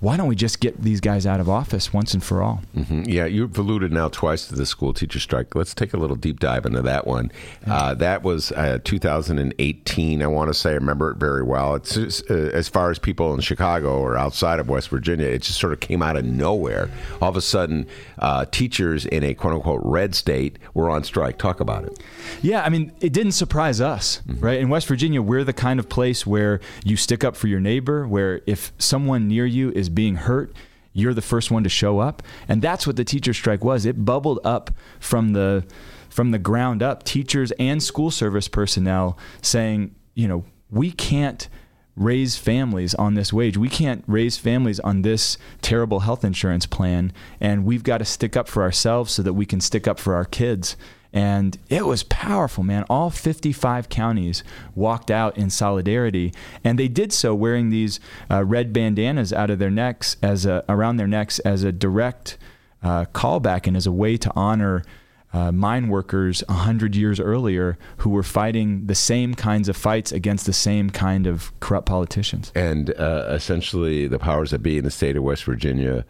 why 0.00 0.16
don't 0.16 0.28
we 0.28 0.36
just 0.36 0.60
get 0.60 0.80
these 0.80 1.00
guys 1.00 1.26
out 1.26 1.40
of 1.40 1.48
office 1.48 1.92
once 1.92 2.14
and 2.14 2.22
for 2.22 2.42
all? 2.42 2.62
Mm-hmm. 2.76 3.04
Yeah, 3.06 3.26
you've 3.26 3.58
alluded 3.58 3.92
now 3.92 4.08
twice 4.08 4.46
to 4.48 4.54
the 4.54 4.64
school 4.64 4.94
teacher 4.94 5.18
strike. 5.18 5.54
Let's 5.54 5.74
take 5.74 5.92
a 5.92 5.96
little 5.96 6.16
deep 6.16 6.38
dive 6.38 6.66
into 6.66 6.82
that 6.82 7.06
one. 7.06 7.32
Yeah. 7.66 7.74
Uh, 7.74 7.94
that 7.94 8.22
was 8.22 8.52
uh, 8.52 8.78
2018. 8.84 10.22
I 10.22 10.26
want 10.26 10.48
to 10.48 10.54
say 10.54 10.70
I 10.70 10.74
remember 10.74 11.10
it 11.10 11.16
very 11.16 11.42
well. 11.42 11.74
It's 11.74 11.94
just, 11.94 12.30
uh, 12.30 12.34
as 12.34 12.68
far 12.68 12.90
as 12.90 12.98
people 12.98 13.34
in 13.34 13.40
Chicago 13.40 13.98
or 13.98 14.16
outside 14.16 14.60
of 14.60 14.68
West 14.68 14.88
Virginia, 14.88 15.26
it 15.26 15.42
just 15.42 15.58
sort 15.58 15.72
of 15.72 15.80
came 15.80 16.02
out 16.02 16.16
of 16.16 16.24
nowhere. 16.24 16.88
All 17.20 17.30
of 17.30 17.36
a 17.36 17.40
sudden, 17.40 17.86
uh, 18.18 18.44
teachers 18.46 19.04
in 19.04 19.24
a 19.24 19.34
quote 19.34 19.54
unquote 19.54 19.80
red 19.84 20.14
state 20.14 20.58
were 20.74 20.90
on 20.90 21.02
strike. 21.02 21.38
Talk 21.38 21.58
about 21.58 21.84
it. 21.84 21.98
Yeah, 22.40 22.62
I 22.62 22.68
mean, 22.68 22.92
it 23.00 23.12
didn't 23.12 23.32
surprise 23.32 23.80
us, 23.80 24.22
mm-hmm. 24.28 24.44
right? 24.44 24.60
In 24.60 24.68
West 24.68 24.86
Virginia, 24.86 25.20
we're 25.20 25.44
the 25.44 25.52
kind 25.52 25.80
of 25.80 25.88
place 25.88 26.26
where 26.26 26.60
you 26.84 26.96
stick 26.96 27.24
up 27.24 27.36
for 27.36 27.48
your 27.48 27.60
neighbor, 27.60 28.06
where 28.06 28.42
if 28.46 28.72
someone 28.78 29.26
near 29.26 29.46
you 29.46 29.72
is 29.72 29.87
is 29.88 29.94
being 29.94 30.16
hurt, 30.16 30.52
you're 30.92 31.14
the 31.14 31.22
first 31.22 31.50
one 31.50 31.62
to 31.64 31.68
show 31.68 31.98
up. 31.98 32.22
And 32.48 32.60
that's 32.62 32.86
what 32.86 32.96
the 32.96 33.04
teacher 33.04 33.32
strike 33.32 33.64
was. 33.64 33.86
It 33.86 34.04
bubbled 34.04 34.40
up 34.44 34.70
from 35.00 35.32
the 35.32 35.64
from 36.08 36.30
the 36.30 36.38
ground 36.38 36.82
up, 36.82 37.04
teachers 37.04 37.52
and 37.52 37.82
school 37.82 38.10
service 38.10 38.48
personnel 38.48 39.16
saying, 39.42 39.94
you 40.14 40.26
know, 40.26 40.44
we 40.70 40.90
can't 40.90 41.48
raise 41.94 42.36
families 42.36 42.94
on 42.94 43.14
this 43.14 43.32
wage. 43.32 43.56
We 43.56 43.68
can't 43.68 44.02
raise 44.06 44.38
families 44.38 44.80
on 44.80 45.02
this 45.02 45.36
terrible 45.60 46.00
health 46.00 46.24
insurance 46.24 46.66
plan. 46.66 47.12
And 47.40 47.64
we've 47.64 47.82
got 47.82 47.98
to 47.98 48.04
stick 48.04 48.36
up 48.36 48.48
for 48.48 48.62
ourselves 48.62 49.12
so 49.12 49.22
that 49.22 49.34
we 49.34 49.46
can 49.46 49.60
stick 49.60 49.86
up 49.86 49.98
for 49.98 50.14
our 50.14 50.24
kids. 50.24 50.76
And 51.12 51.56
it 51.68 51.86
was 51.86 52.02
powerful, 52.02 52.62
man. 52.62 52.84
All 52.90 53.10
55 53.10 53.88
counties 53.88 54.44
walked 54.74 55.10
out 55.10 55.38
in 55.38 55.48
solidarity, 55.48 56.34
and 56.62 56.78
they 56.78 56.88
did 56.88 57.12
so 57.12 57.34
wearing 57.34 57.70
these 57.70 57.98
uh, 58.30 58.44
red 58.44 58.72
bandanas 58.72 59.32
out 59.32 59.50
of 59.50 59.58
their 59.58 59.70
necks 59.70 60.16
as 60.22 60.44
a, 60.44 60.64
around 60.68 60.98
their 60.98 61.06
necks 61.06 61.38
as 61.40 61.62
a 61.62 61.72
direct 61.72 62.36
uh, 62.82 63.06
callback 63.06 63.66
and 63.66 63.76
as 63.76 63.86
a 63.86 63.92
way 63.92 64.16
to 64.16 64.30
honor 64.36 64.84
uh, 65.32 65.52
mine 65.52 65.88
workers 65.88 66.42
100 66.48 66.96
years 66.96 67.20
earlier 67.20 67.76
who 67.98 68.10
were 68.10 68.22
fighting 68.22 68.86
the 68.86 68.94
same 68.94 69.34
kinds 69.34 69.68
of 69.68 69.76
fights 69.76 70.10
against 70.10 70.46
the 70.46 70.52
same 70.52 70.90
kind 70.90 71.26
of 71.26 71.58
corrupt 71.60 71.86
politicians. 71.86 72.50
And 72.54 72.90
uh, 72.98 73.28
essentially, 73.30 74.06
the 74.06 74.18
powers 74.18 74.50
that 74.52 74.60
be 74.60 74.78
in 74.78 74.84
the 74.84 74.90
state 74.90 75.16
of 75.16 75.22
West 75.22 75.44
Virginia 75.44 76.04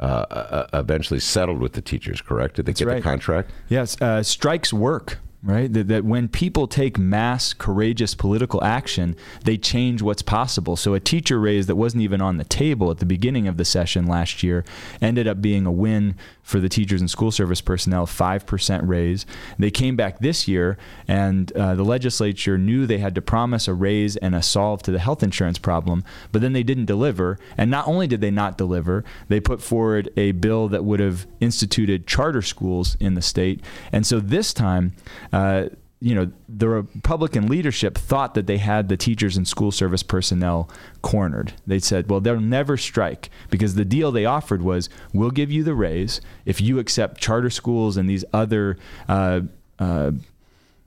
uh, 0.00 0.02
uh, 0.02 0.66
eventually 0.74 1.20
settled 1.20 1.60
with 1.60 1.72
the 1.72 1.82
teachers, 1.82 2.20
correct? 2.20 2.56
Did 2.56 2.66
they 2.66 2.72
That's 2.72 2.80
get 2.80 2.88
right. 2.88 2.96
the 2.96 3.02
contract? 3.02 3.50
Yes, 3.68 4.00
uh, 4.00 4.22
strikes 4.22 4.72
work 4.72 5.18
right? 5.44 5.70
That, 5.72 5.88
that, 5.88 6.04
when 6.04 6.28
people 6.28 6.66
take 6.66 6.98
mass, 6.98 7.52
courageous 7.52 8.14
political 8.14 8.64
action, 8.64 9.14
they 9.44 9.58
change 9.58 10.00
what's 10.00 10.22
possible. 10.22 10.74
So 10.74 10.94
a 10.94 11.00
teacher 11.00 11.38
raise 11.38 11.66
that 11.66 11.76
wasn't 11.76 12.02
even 12.02 12.22
on 12.22 12.38
the 12.38 12.44
table 12.44 12.90
at 12.90 12.98
the 12.98 13.06
beginning 13.06 13.46
of 13.46 13.58
the 13.58 13.64
session 13.64 14.06
last 14.06 14.42
year 14.42 14.64
ended 15.02 15.28
up 15.28 15.42
being 15.42 15.66
a 15.66 15.72
win 15.72 16.16
for 16.42 16.60
the 16.60 16.68
teachers 16.68 17.00
and 17.00 17.10
school 17.10 17.30
service 17.30 17.60
personnel, 17.60 18.06
5% 18.06 18.86
raise. 18.86 19.26
They 19.58 19.70
came 19.70 19.96
back 19.96 20.18
this 20.18 20.46
year, 20.46 20.76
and 21.08 21.50
uh, 21.52 21.74
the 21.74 21.84
legislature 21.84 22.58
knew 22.58 22.86
they 22.86 22.98
had 22.98 23.14
to 23.14 23.22
promise 23.22 23.66
a 23.66 23.74
raise 23.74 24.16
and 24.16 24.34
a 24.34 24.42
solve 24.42 24.82
to 24.82 24.92
the 24.92 24.98
health 24.98 25.22
insurance 25.22 25.58
problem, 25.58 26.04
but 26.32 26.42
then 26.42 26.52
they 26.52 26.62
didn't 26.62 26.84
deliver. 26.84 27.38
And 27.56 27.70
not 27.70 27.88
only 27.88 28.06
did 28.06 28.20
they 28.20 28.30
not 28.30 28.58
deliver, 28.58 29.04
they 29.28 29.40
put 29.40 29.62
forward 29.62 30.10
a 30.16 30.32
bill 30.32 30.68
that 30.68 30.84
would 30.84 31.00
have 31.00 31.26
instituted 31.40 32.06
charter 32.06 32.42
schools 32.42 32.96
in 33.00 33.14
the 33.14 33.22
state. 33.22 33.62
And 33.90 34.06
so 34.06 34.20
this 34.20 34.52
time, 34.52 34.92
uh, 35.34 35.68
you 36.00 36.14
know, 36.14 36.30
the 36.48 36.68
Republican 36.68 37.48
leadership 37.48 37.98
thought 37.98 38.34
that 38.34 38.46
they 38.46 38.58
had 38.58 38.88
the 38.88 38.96
teachers 38.96 39.36
and 39.36 39.48
school 39.48 39.72
service 39.72 40.04
personnel 40.04 40.68
cornered. 41.02 41.54
They 41.66 41.80
said, 41.80 42.08
well, 42.08 42.20
they'll 42.20 42.38
never 42.38 42.76
strike 42.76 43.30
because 43.50 43.74
the 43.74 43.84
deal 43.84 44.12
they 44.12 44.24
offered 44.24 44.62
was 44.62 44.88
we'll 45.12 45.32
give 45.32 45.50
you 45.50 45.64
the 45.64 45.74
raise 45.74 46.20
if 46.44 46.60
you 46.60 46.78
accept 46.78 47.20
charter 47.20 47.50
schools 47.50 47.96
and 47.96 48.08
these 48.08 48.24
other, 48.32 48.76
uh, 49.08 49.40
uh, 49.80 50.12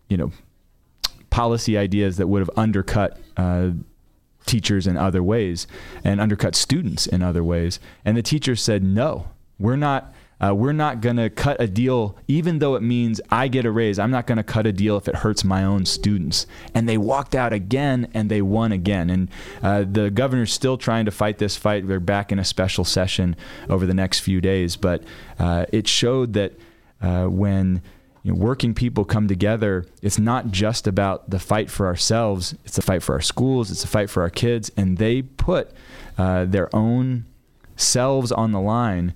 you 0.07 0.15
know, 0.15 0.31
policy 1.29 1.77
ideas 1.77 2.15
that 2.17 2.27
would 2.27 2.39
have 2.39 2.51
undercut 2.55 3.19
uh, 3.35 3.71
teachers 4.45 4.87
in 4.87 4.95
other 4.95 5.21
ways 5.21 5.67
and 6.05 6.21
undercut 6.21 6.55
students 6.55 7.05
in 7.05 7.21
other 7.21 7.43
ways. 7.43 7.81
And 8.05 8.15
the 8.15 8.21
teachers 8.21 8.61
said, 8.61 8.81
no, 8.81 9.27
we're 9.59 9.75
not 9.75 10.13
uh, 10.39 10.53
we're 10.53 10.73
not 10.73 11.01
going 11.01 11.15
to 11.15 11.29
cut 11.29 11.59
a 11.59 11.67
deal, 11.67 12.15
even 12.27 12.59
though 12.59 12.75
it 12.75 12.83
means 12.83 13.19
I 13.31 13.47
get 13.47 13.65
a 13.65 13.71
raise. 13.71 13.97
I'm 13.97 14.11
not 14.11 14.27
going 14.27 14.37
to 14.37 14.43
cut 14.43 14.67
a 14.67 14.71
deal 14.71 14.95
if 14.97 15.07
it 15.07 15.15
hurts 15.15 15.43
my 15.43 15.63
own 15.63 15.85
students. 15.85 16.45
And 16.75 16.87
they 16.87 16.97
walked 16.97 17.33
out 17.33 17.53
again 17.53 18.07
and 18.13 18.29
they 18.29 18.43
won 18.43 18.71
again. 18.71 19.09
And 19.09 19.29
uh, 19.63 19.85
the 19.89 20.11
governor's 20.11 20.53
still 20.53 20.77
trying 20.77 21.05
to 21.05 21.11
fight 21.11 21.39
this 21.39 21.57
fight. 21.57 21.87
They're 21.87 21.99
back 21.99 22.31
in 22.31 22.37
a 22.37 22.45
special 22.45 22.85
session 22.85 23.35
over 23.67 23.87
the 23.87 23.95
next 23.95 24.19
few 24.19 24.39
days. 24.39 24.75
But 24.75 25.03
uh, 25.39 25.65
it 25.73 25.87
showed 25.87 26.33
that 26.33 26.53
uh, 27.01 27.25
when 27.25 27.81
you 28.21 28.33
know, 28.33 28.37
working 28.37 28.75
people 28.75 29.05
come 29.05 29.27
together, 29.27 29.87
it's 30.03 30.19
not 30.19 30.51
just 30.51 30.85
about 30.85 31.31
the 31.31 31.39
fight 31.39 31.71
for 31.71 31.87
ourselves, 31.87 32.53
it's 32.63 32.75
the 32.75 32.81
fight 32.83 33.01
for 33.01 33.13
our 33.13 33.21
schools, 33.21 33.71
it's 33.71 33.81
the 33.81 33.87
fight 33.87 34.09
for 34.09 34.21
our 34.21 34.29
kids. 34.29 34.69
And 34.77 34.99
they 34.99 35.23
put 35.23 35.71
uh, 36.15 36.45
their 36.45 36.73
own 36.75 37.25
selves 37.75 38.31
on 38.31 38.51
the 38.51 38.59
line 38.59 39.13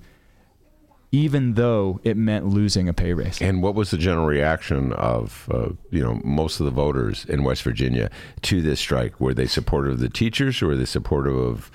even 1.12 1.54
though 1.54 2.00
it 2.02 2.16
meant 2.16 2.46
losing 2.46 2.88
a 2.88 2.94
pay 2.94 3.12
raise. 3.12 3.40
And 3.40 3.62
what 3.62 3.74
was 3.74 3.90
the 3.90 3.98
general 3.98 4.26
reaction 4.26 4.92
of 4.94 5.48
uh, 5.52 5.68
you 5.90 6.02
know 6.02 6.20
most 6.24 6.58
of 6.58 6.64
the 6.64 6.72
voters 6.72 7.24
in 7.26 7.44
West 7.44 7.62
Virginia 7.62 8.10
to 8.42 8.62
this 8.62 8.80
strike? 8.80 9.20
Were 9.20 9.34
they 9.34 9.46
supportive 9.46 9.92
of 9.92 10.00
the 10.00 10.08
teachers, 10.08 10.60
or 10.62 10.68
were 10.68 10.76
they 10.76 10.86
supportive 10.86 11.36
of 11.36 11.70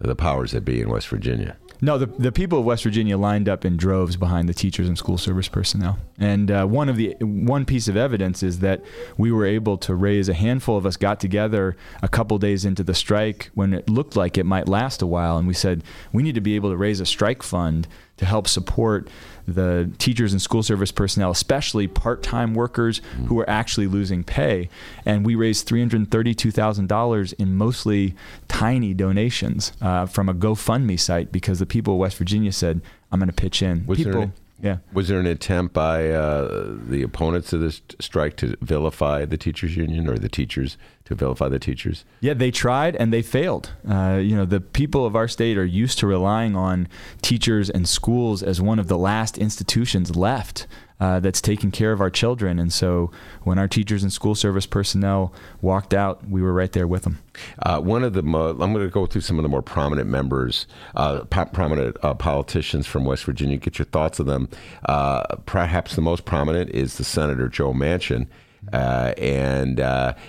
the 0.00 0.16
powers 0.16 0.52
that 0.52 0.64
be 0.64 0.80
in 0.80 0.88
West 0.88 1.08
Virginia? 1.08 1.56
No, 1.82 1.96
the, 1.96 2.06
the 2.06 2.30
people 2.30 2.58
of 2.58 2.66
West 2.66 2.84
Virginia 2.84 3.16
lined 3.16 3.48
up 3.48 3.64
in 3.64 3.78
droves 3.78 4.16
behind 4.16 4.48
the 4.48 4.54
teachers 4.54 4.86
and 4.86 4.98
school 4.98 5.16
service 5.16 5.48
personnel. 5.48 5.98
And 6.18 6.50
uh, 6.50 6.66
one 6.66 6.90
of 6.90 6.96
the 6.96 7.16
one 7.20 7.64
piece 7.64 7.88
of 7.88 7.96
evidence 7.96 8.42
is 8.42 8.58
that 8.58 8.82
we 9.16 9.32
were 9.32 9.46
able 9.46 9.78
to 9.78 9.94
raise 9.94 10.28
a 10.28 10.34
handful 10.34 10.76
of 10.76 10.84
us 10.84 10.98
got 10.98 11.20
together 11.20 11.76
a 12.02 12.08
couple 12.08 12.36
days 12.38 12.66
into 12.66 12.82
the 12.82 12.94
strike 12.94 13.50
when 13.54 13.72
it 13.72 13.88
looked 13.88 14.14
like 14.14 14.36
it 14.36 14.44
might 14.44 14.68
last 14.68 15.00
a 15.00 15.06
while, 15.06 15.38
and 15.38 15.48
we 15.48 15.54
said 15.54 15.82
we 16.12 16.22
need 16.22 16.34
to 16.34 16.42
be 16.42 16.54
able 16.54 16.70
to 16.70 16.76
raise 16.76 17.00
a 17.00 17.06
strike 17.06 17.42
fund 17.42 17.88
to 18.20 18.26
help 18.26 18.46
support 18.46 19.08
the 19.48 19.90
teachers 19.96 20.32
and 20.32 20.42
school 20.42 20.62
service 20.62 20.92
personnel, 20.92 21.30
especially 21.30 21.88
part 21.88 22.22
time 22.22 22.52
workers 22.54 23.00
mm-hmm. 23.00 23.24
who 23.24 23.40
are 23.40 23.48
actually 23.48 23.86
losing 23.86 24.22
pay. 24.22 24.68
And 25.06 25.24
we 25.24 25.34
raised 25.34 25.66
$332,000 25.66 27.34
in 27.38 27.54
mostly 27.54 28.14
tiny 28.46 28.92
donations 28.92 29.72
uh, 29.80 30.04
from 30.04 30.28
a 30.28 30.34
GoFundMe 30.34 31.00
site 31.00 31.32
because 31.32 31.60
the 31.60 31.66
people 31.66 31.94
of 31.94 32.00
West 32.00 32.18
Virginia 32.18 32.52
said, 32.52 32.82
I'm 33.10 33.18
going 33.18 33.30
to 33.30 33.34
pitch 33.34 33.62
in. 33.62 33.86
Was 33.86 33.96
people, 33.96 34.32
yeah. 34.62 34.78
Was 34.92 35.08
there 35.08 35.18
an 35.18 35.26
attempt 35.26 35.72
by 35.72 36.10
uh, 36.10 36.76
the 36.86 37.02
opponents 37.02 37.52
of 37.52 37.60
this 37.60 37.80
strike 37.98 38.36
to 38.36 38.56
vilify 38.60 39.24
the 39.24 39.36
teachers 39.36 39.76
union 39.76 40.08
or 40.08 40.18
the 40.18 40.28
teachers 40.28 40.76
to 41.04 41.14
vilify 41.14 41.48
the 41.48 41.58
teachers? 41.58 42.04
Yeah, 42.20 42.34
they 42.34 42.50
tried 42.50 42.96
and 42.96 43.12
they 43.12 43.22
failed. 43.22 43.72
Uh, 43.88 44.20
you 44.22 44.36
know, 44.36 44.44
the 44.44 44.60
people 44.60 45.06
of 45.06 45.16
our 45.16 45.28
state 45.28 45.56
are 45.56 45.64
used 45.64 45.98
to 46.00 46.06
relying 46.06 46.56
on 46.56 46.88
teachers 47.22 47.70
and 47.70 47.88
schools 47.88 48.42
as 48.42 48.60
one 48.60 48.78
of 48.78 48.88
the 48.88 48.98
last 48.98 49.38
institutions 49.38 50.14
left. 50.14 50.66
Uh, 51.00 51.18
that's 51.20 51.40
taking 51.40 51.70
care 51.70 51.92
of 51.92 52.00
our 52.00 52.10
children. 52.10 52.58
And 52.58 52.72
so 52.72 53.10
when 53.42 53.58
our 53.58 53.66
teachers 53.66 54.02
and 54.02 54.12
school 54.12 54.34
service 54.34 54.66
personnel 54.66 55.32
walked 55.62 55.94
out, 55.94 56.28
we 56.28 56.42
were 56.42 56.52
right 56.52 56.70
there 56.72 56.86
with 56.86 57.04
them. 57.04 57.18
Uh, 57.60 57.80
one 57.80 58.04
of 58.04 58.12
the 58.12 58.22
mo- 58.22 58.50
I'm 58.50 58.72
going 58.72 58.86
to 58.86 58.88
go 58.88 59.06
through 59.06 59.22
some 59.22 59.38
of 59.38 59.42
the 59.42 59.48
more 59.48 59.62
prominent 59.62 60.08
members, 60.08 60.66
uh, 60.94 61.24
prominent 61.24 61.96
uh, 62.02 62.14
politicians 62.14 62.86
from 62.86 63.04
West 63.04 63.24
Virginia. 63.24 63.56
Get 63.56 63.78
your 63.78 63.86
thoughts 63.86 64.20
on 64.20 64.26
them. 64.26 64.48
Uh, 64.84 65.24
perhaps 65.46 65.94
the 65.94 66.02
most 66.02 66.24
prominent 66.24 66.70
is 66.70 66.98
the 66.98 67.04
Senator 67.04 67.48
Joe 67.48 67.72
Manchin. 67.72 68.26
And 68.72 69.78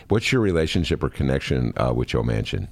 what's 0.07 0.31
your 0.31 0.41
relationship 0.41 1.03
or 1.03 1.09
connection 1.09 1.73
with 1.93 2.07
Joe 2.09 2.23
Manchin? 2.23 2.69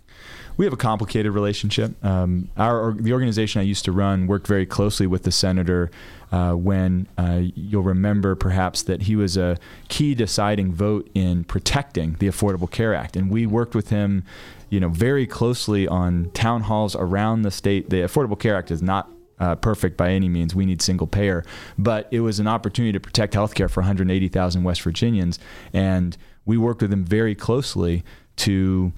We 0.57 0.65
have 0.65 0.73
a 0.73 0.77
complicated 0.77 1.31
relationship. 1.31 2.03
Um, 2.03 2.49
our 2.57 2.93
the 2.93 3.13
organization 3.13 3.61
I 3.61 3.63
used 3.63 3.85
to 3.85 3.91
run 3.91 4.27
worked 4.27 4.47
very 4.47 4.65
closely 4.65 5.07
with 5.07 5.23
the 5.23 5.31
senator. 5.31 5.89
Uh, 6.31 6.53
when 6.53 7.07
uh, 7.17 7.41
you'll 7.55 7.81
remember 7.81 8.35
perhaps 8.35 8.83
that 8.83 9.03
he 9.03 9.15
was 9.15 9.35
a 9.35 9.57
key 9.87 10.13
deciding 10.13 10.71
vote 10.71 11.09
in 11.15 11.43
protecting 11.43 12.13
the 12.19 12.27
Affordable 12.27 12.69
Care 12.69 12.93
Act, 12.93 13.15
and 13.15 13.31
we 13.31 13.47
worked 13.47 13.73
with 13.73 13.89
him, 13.89 14.23
you 14.69 14.79
know, 14.79 14.89
very 14.89 15.25
closely 15.25 15.87
on 15.87 16.29
town 16.35 16.61
halls 16.61 16.95
around 16.95 17.41
the 17.41 17.51
state. 17.51 17.89
The 17.89 17.97
Affordable 17.97 18.37
Care 18.37 18.55
Act 18.55 18.69
is 18.69 18.81
not 18.81 19.09
uh, 19.39 19.55
perfect 19.55 19.97
by 19.97 20.11
any 20.11 20.29
means. 20.29 20.53
We 20.53 20.65
need 20.65 20.81
single 20.81 21.07
payer, 21.07 21.43
but 21.77 22.07
it 22.11 22.19
was 22.19 22.39
an 22.39 22.47
opportunity 22.47 22.93
to 22.93 22.99
protect 22.99 23.33
health 23.33 23.55
care 23.55 23.69
for 23.69 23.81
180,000 23.81 24.63
West 24.63 24.81
Virginians, 24.81 25.39
and 25.73 26.15
we 26.45 26.57
worked 26.57 26.81
with 26.81 26.93
him 26.93 27.05
very 27.05 27.35
closely 27.35 28.03
to 28.37 28.91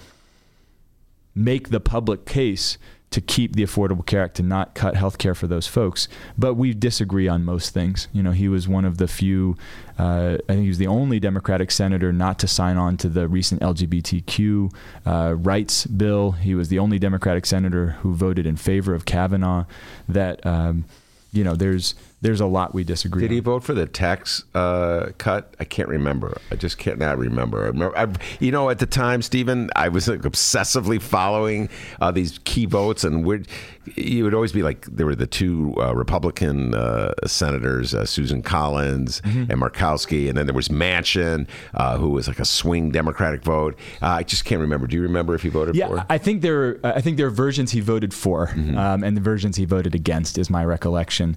make 1.36 1.70
the 1.70 1.80
public 1.80 2.26
case 2.26 2.78
to 3.12 3.20
keep 3.20 3.58
the 3.58 3.64
Affordable 3.64 4.06
Care 4.06 4.24
Act 4.24 4.36
to 4.38 4.44
not 4.44 4.74
cut 4.74 4.96
health 4.96 5.18
care 5.18 5.36
for 5.36 5.46
those 5.46 5.68
folks. 5.68 6.08
But 6.38 6.54
we 6.54 6.74
disagree 6.74 7.28
on 7.28 7.44
most 7.44 7.74
things. 7.74 8.08
You 8.14 8.24
know, 8.24 8.32
he 8.32 8.48
was 8.48 8.70
one 8.70 8.86
of 8.86 8.98
the 8.98 9.08
few, 9.08 9.58
uh, 10.00 10.38
I 10.48 10.54
think 10.54 10.62
he 10.62 10.70
was 10.70 10.78
the 10.78 10.88
only 10.88 11.20
Democratic 11.20 11.72
senator 11.72 12.14
not 12.14 12.40
to 12.40 12.48
sign 12.48 12.78
on 12.78 12.96
to 12.98 13.10
the 13.10 13.28
recent 13.28 13.62
LGBTQ 13.62 14.74
uh, 15.06 15.36
rights 15.38 15.86
bill. 15.86 16.32
He 16.32 16.56
was 16.56 16.70
the 16.70 16.80
only 16.80 17.00
Democratic 17.00 17.46
senator 17.46 17.98
who 18.02 18.14
voted 18.14 18.46
in 18.46 18.56
favor 18.56 18.94
of 18.94 19.04
Kavanaugh. 19.04 19.66
That, 20.08 20.46
um, 20.46 20.86
you 21.34 21.44
know, 21.44 21.56
there's 21.56 21.96
there's 22.22 22.40
a 22.40 22.46
lot 22.46 22.74
we 22.74 22.84
disagree. 22.84 23.22
Did 23.22 23.32
on. 23.32 23.34
he 23.34 23.40
vote 23.40 23.64
for 23.64 23.74
the 23.74 23.88
tax 23.88 24.44
uh, 24.54 25.08
cut? 25.18 25.56
I 25.60 25.64
can't 25.64 25.90
remember. 25.90 26.40
I 26.52 26.56
just 26.56 26.78
can't 26.78 27.00
not 27.00 27.18
remember. 27.18 27.64
I 27.64 27.68
remember 27.68 27.98
I, 27.98 28.08
you 28.40 28.52
know, 28.52 28.70
at 28.70 28.80
the 28.80 28.86
time, 28.86 29.22
Stephen, 29.22 29.70
I 29.76 29.90
was 29.90 30.08
like, 30.08 30.22
obsessively 30.22 31.02
following 31.02 31.70
uh, 32.00 32.12
these 32.12 32.40
key 32.44 32.68
votes, 32.68 33.04
and 33.04 33.26
we'd, 33.26 33.48
you 33.96 34.24
would 34.24 34.36
always 34.36 34.52
be 34.52 34.62
like, 34.62 34.86
there 34.86 35.08
were 35.08 35.16
the 35.16 35.26
two 35.26 35.74
uh, 35.78 35.96
Republican 35.96 36.76
uh, 36.76 37.14
senators, 37.26 37.96
uh, 37.96 38.06
Susan 38.06 38.44
Collins 38.44 39.22
mm-hmm. 39.22 39.52
and 39.52 39.62
Murkowski, 39.62 40.30
and 40.30 40.38
then 40.38 40.46
there 40.46 40.56
was 40.56 40.68
Manchin, 40.68 41.48
uh, 41.74 41.98
who 41.98 42.12
was 42.12 42.28
like 42.28 42.40
a 42.40 42.46
swing 42.46 42.92
Democratic 42.92 43.44
vote. 43.44 43.78
I 44.02 44.24
just 44.24 44.46
can't 44.46 44.62
remember. 44.62 44.86
Do 44.86 44.96
you 44.96 45.02
remember 45.02 45.34
if 45.34 45.42
he 45.42 45.50
voted 45.50 45.76
yeah, 45.76 45.88
for? 45.88 45.96
Yeah, 45.96 46.06
I 46.10 46.20
think 46.20 46.44
there. 46.44 46.80
I 46.84 47.02
think 47.02 47.18
there 47.18 47.26
are 47.26 47.32
versions 47.32 47.72
he 47.72 47.80
voted 47.80 48.14
for, 48.14 48.48
mm-hmm. 48.48 48.78
um, 48.78 49.04
and 49.04 49.18
the 49.18 49.22
versions 49.22 49.58
he 49.58 49.66
voted 49.66 49.96
against 49.96 50.38
is 50.38 50.50
my 50.50 50.64
recollection 50.64 51.36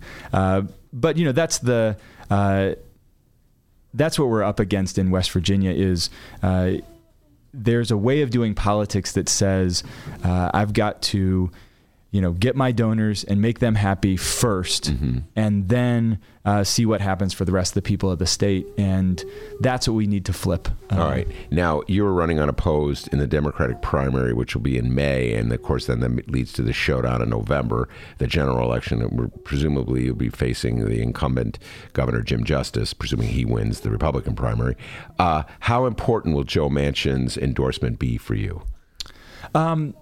but 0.95 1.19
you 1.19 1.25
know 1.27 1.33
that's 1.33 1.59
the 1.59 1.99
uh, 2.31 2.71
that's 3.93 4.19
what 4.19 4.29
we're 4.29 4.43
up 4.43 4.61
against 4.61 4.97
in 4.97 5.11
West 5.11 5.31
Virginia 5.33 5.73
is. 5.73 6.09
Uh, 6.43 6.73
there's 7.57 7.93
a 7.93 7.97
way 7.97 8.23
of 8.23 8.31
doing 8.31 8.53
politics 8.53 9.13
that 9.13 9.29
says 9.29 9.85
uh, 10.25 10.51
I've 10.53 10.73
got 10.73 11.01
to 11.03 11.53
you 12.15 12.21
know, 12.21 12.31
get 12.31 12.55
my 12.55 12.71
donors 12.71 13.25
and 13.25 13.43
make 13.43 13.59
them 13.59 13.75
happy 13.75 14.17
1st 14.17 14.93
mm-hmm. 14.93 15.19
and 15.35 15.69
then 15.69 16.21
uh, 16.45 16.63
see 16.63 16.87
what 16.87 17.01
happens 17.01 17.35
for 17.35 17.45
the 17.45 17.51
rest 17.51 17.73
of 17.73 17.75
the 17.75 17.83
people 17.83 18.09
of 18.09 18.21
the 18.21 18.27
state. 18.27 18.69
And 18.79 19.25
that's 19.59 19.89
what 19.89 19.95
we 19.95 20.07
need 20.07 20.25
to 20.27 20.33
flip. 20.33 20.69
Um, 20.91 21.01
All 21.01 21.11
right. 21.11 21.27
Now, 21.51 21.83
you're 21.89 22.13
running 22.13 22.39
unopposed 22.39 23.13
in 23.13 23.19
the 23.19 23.27
Democratic 23.27 23.83
primary, 23.83 24.33
which 24.33 24.55
will 24.55 24.63
be 24.63 24.79
in 24.79 24.95
May. 24.95 25.35
And 25.35 25.53
of 25.53 25.61
course, 25.63 25.87
then 25.87 25.99
that 26.01 26.31
leads 26.31 26.53
to 26.53 26.63
the 26.63 26.73
showdown 26.73 27.21
in 27.21 27.31
November, 27.31 27.89
the 28.19 28.29
general 28.29 28.63
election. 28.63 29.33
Presumably, 29.43 30.05
you'll 30.05 30.15
be 30.15 30.29
facing 30.29 30.85
the 30.85 31.03
incumbent 31.03 31.59
Governor 31.95 32.23
Jim 32.23 32.45
Justice, 32.45 32.95
presuming 32.95 33.27
he 33.27 33.45
wins 33.45 33.81
the 33.81 33.91
Republican 33.91 34.37
primary. 34.37 34.77
Uh, 35.19 35.43
how 35.59 35.85
important 35.85 36.37
will 36.37 36.45
Joe 36.45 36.69
Manchin's 36.69 37.37
endorsement 37.37 37.99
be 37.99 38.19
for 38.19 38.37
you? 38.37 38.63
Um, 39.53 39.95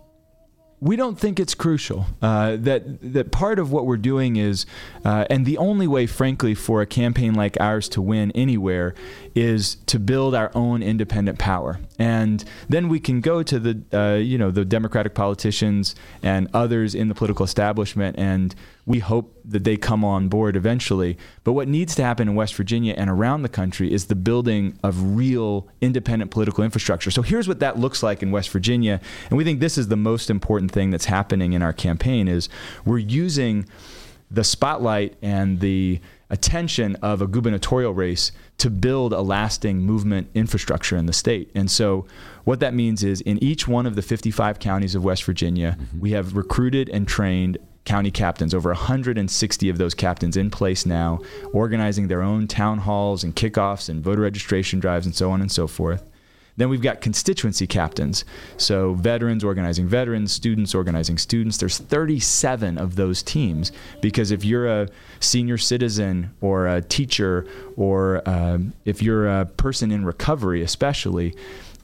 we 0.82 0.96
don't 0.96 1.16
think 1.16 1.38
it's 1.38 1.54
crucial. 1.54 2.06
Uh, 2.20 2.56
that 2.58 2.82
that 3.14 3.30
part 3.30 3.60
of 3.60 3.70
what 3.70 3.86
we're 3.86 3.96
doing 3.96 4.34
is, 4.34 4.66
uh, 5.04 5.24
and 5.30 5.46
the 5.46 5.56
only 5.56 5.86
way, 5.86 6.06
frankly, 6.08 6.56
for 6.56 6.82
a 6.82 6.86
campaign 6.86 7.34
like 7.34 7.56
ours 7.60 7.88
to 7.90 8.02
win 8.02 8.32
anywhere 8.32 8.92
is 9.32 9.76
to 9.86 10.00
build 10.00 10.34
our 10.34 10.50
own 10.56 10.82
independent 10.82 11.38
power, 11.38 11.78
and 12.00 12.44
then 12.68 12.88
we 12.88 12.98
can 12.98 13.20
go 13.20 13.44
to 13.44 13.60
the 13.60 13.80
uh, 13.96 14.16
you 14.16 14.36
know 14.36 14.50
the 14.50 14.64
Democratic 14.64 15.14
politicians 15.14 15.94
and 16.20 16.48
others 16.52 16.96
in 16.96 17.06
the 17.06 17.14
political 17.14 17.44
establishment, 17.44 18.18
and 18.18 18.52
we 18.84 18.98
hope 18.98 19.38
that 19.44 19.64
they 19.64 19.76
come 19.76 20.04
on 20.04 20.28
board 20.28 20.56
eventually. 20.56 21.16
But 21.44 21.52
what 21.52 21.68
needs 21.68 21.94
to 21.96 22.02
happen 22.02 22.28
in 22.28 22.34
West 22.34 22.54
Virginia 22.54 22.94
and 22.96 23.08
around 23.08 23.42
the 23.42 23.48
country 23.48 23.92
is 23.92 24.06
the 24.06 24.16
building 24.16 24.78
of 24.82 25.16
real 25.16 25.68
independent 25.80 26.30
political 26.30 26.64
infrastructure. 26.64 27.10
So 27.10 27.22
here's 27.22 27.46
what 27.46 27.60
that 27.60 27.78
looks 27.78 28.02
like 28.02 28.22
in 28.22 28.32
West 28.32 28.50
Virginia, 28.50 29.00
and 29.30 29.38
we 29.38 29.44
think 29.44 29.60
this 29.60 29.78
is 29.78 29.88
the 29.88 29.96
most 29.96 30.30
important 30.30 30.72
thing 30.72 30.90
that's 30.90 31.04
happening 31.04 31.52
in 31.52 31.62
our 31.62 31.72
campaign 31.72 32.26
is 32.26 32.48
we're 32.84 32.98
using 32.98 33.66
the 34.30 34.42
spotlight 34.42 35.14
and 35.22 35.60
the 35.60 36.00
attention 36.30 36.96
of 36.96 37.20
a 37.20 37.26
gubernatorial 37.26 37.92
race 37.92 38.32
to 38.56 38.70
build 38.70 39.12
a 39.12 39.20
lasting 39.20 39.80
movement 39.80 40.28
infrastructure 40.34 40.96
in 40.96 41.04
the 41.04 41.12
state. 41.12 41.50
And 41.54 41.70
so, 41.70 42.06
what 42.44 42.58
that 42.60 42.72
means 42.72 43.04
is 43.04 43.20
in 43.20 43.42
each 43.44 43.68
one 43.68 43.86
of 43.86 43.94
the 43.94 44.02
55 44.02 44.58
counties 44.58 44.94
of 44.94 45.04
West 45.04 45.24
Virginia, 45.24 45.76
mm-hmm. 45.78 46.00
we 46.00 46.12
have 46.12 46.34
recruited 46.34 46.88
and 46.88 47.06
trained 47.06 47.58
county 47.84 48.10
captains, 48.10 48.54
over 48.54 48.70
160 48.70 49.68
of 49.68 49.78
those 49.78 49.94
captains 49.94 50.36
in 50.36 50.50
place 50.50 50.86
now, 50.86 51.20
organizing 51.52 52.08
their 52.08 52.22
own 52.22 52.46
town 52.46 52.78
halls 52.78 53.24
and 53.24 53.34
kickoffs 53.34 53.88
and 53.88 54.02
voter 54.02 54.22
registration 54.22 54.80
drives 54.80 55.06
and 55.06 55.14
so 55.14 55.30
on 55.30 55.40
and 55.40 55.50
so 55.50 55.66
forth. 55.66 56.04
Then 56.56 56.68
we've 56.68 56.82
got 56.82 57.00
constituency 57.00 57.66
captains. 57.66 58.24
So 58.56 58.94
veterans 58.94 59.42
organizing 59.42 59.88
veterans, 59.88 60.32
students 60.32 60.74
organizing 60.74 61.18
students. 61.18 61.56
There's 61.56 61.78
37 61.78 62.78
of 62.78 62.96
those 62.96 63.22
teams 63.22 63.72
because 64.00 64.30
if 64.30 64.44
you're 64.44 64.66
a 64.66 64.88
senior 65.20 65.58
citizen 65.58 66.34
or 66.40 66.66
a 66.68 66.82
teacher 66.82 67.46
or 67.76 68.28
um, 68.28 68.74
if 68.84 69.02
you're 69.02 69.28
a 69.28 69.46
person 69.46 69.90
in 69.90 70.04
recovery, 70.04 70.62
especially, 70.62 71.34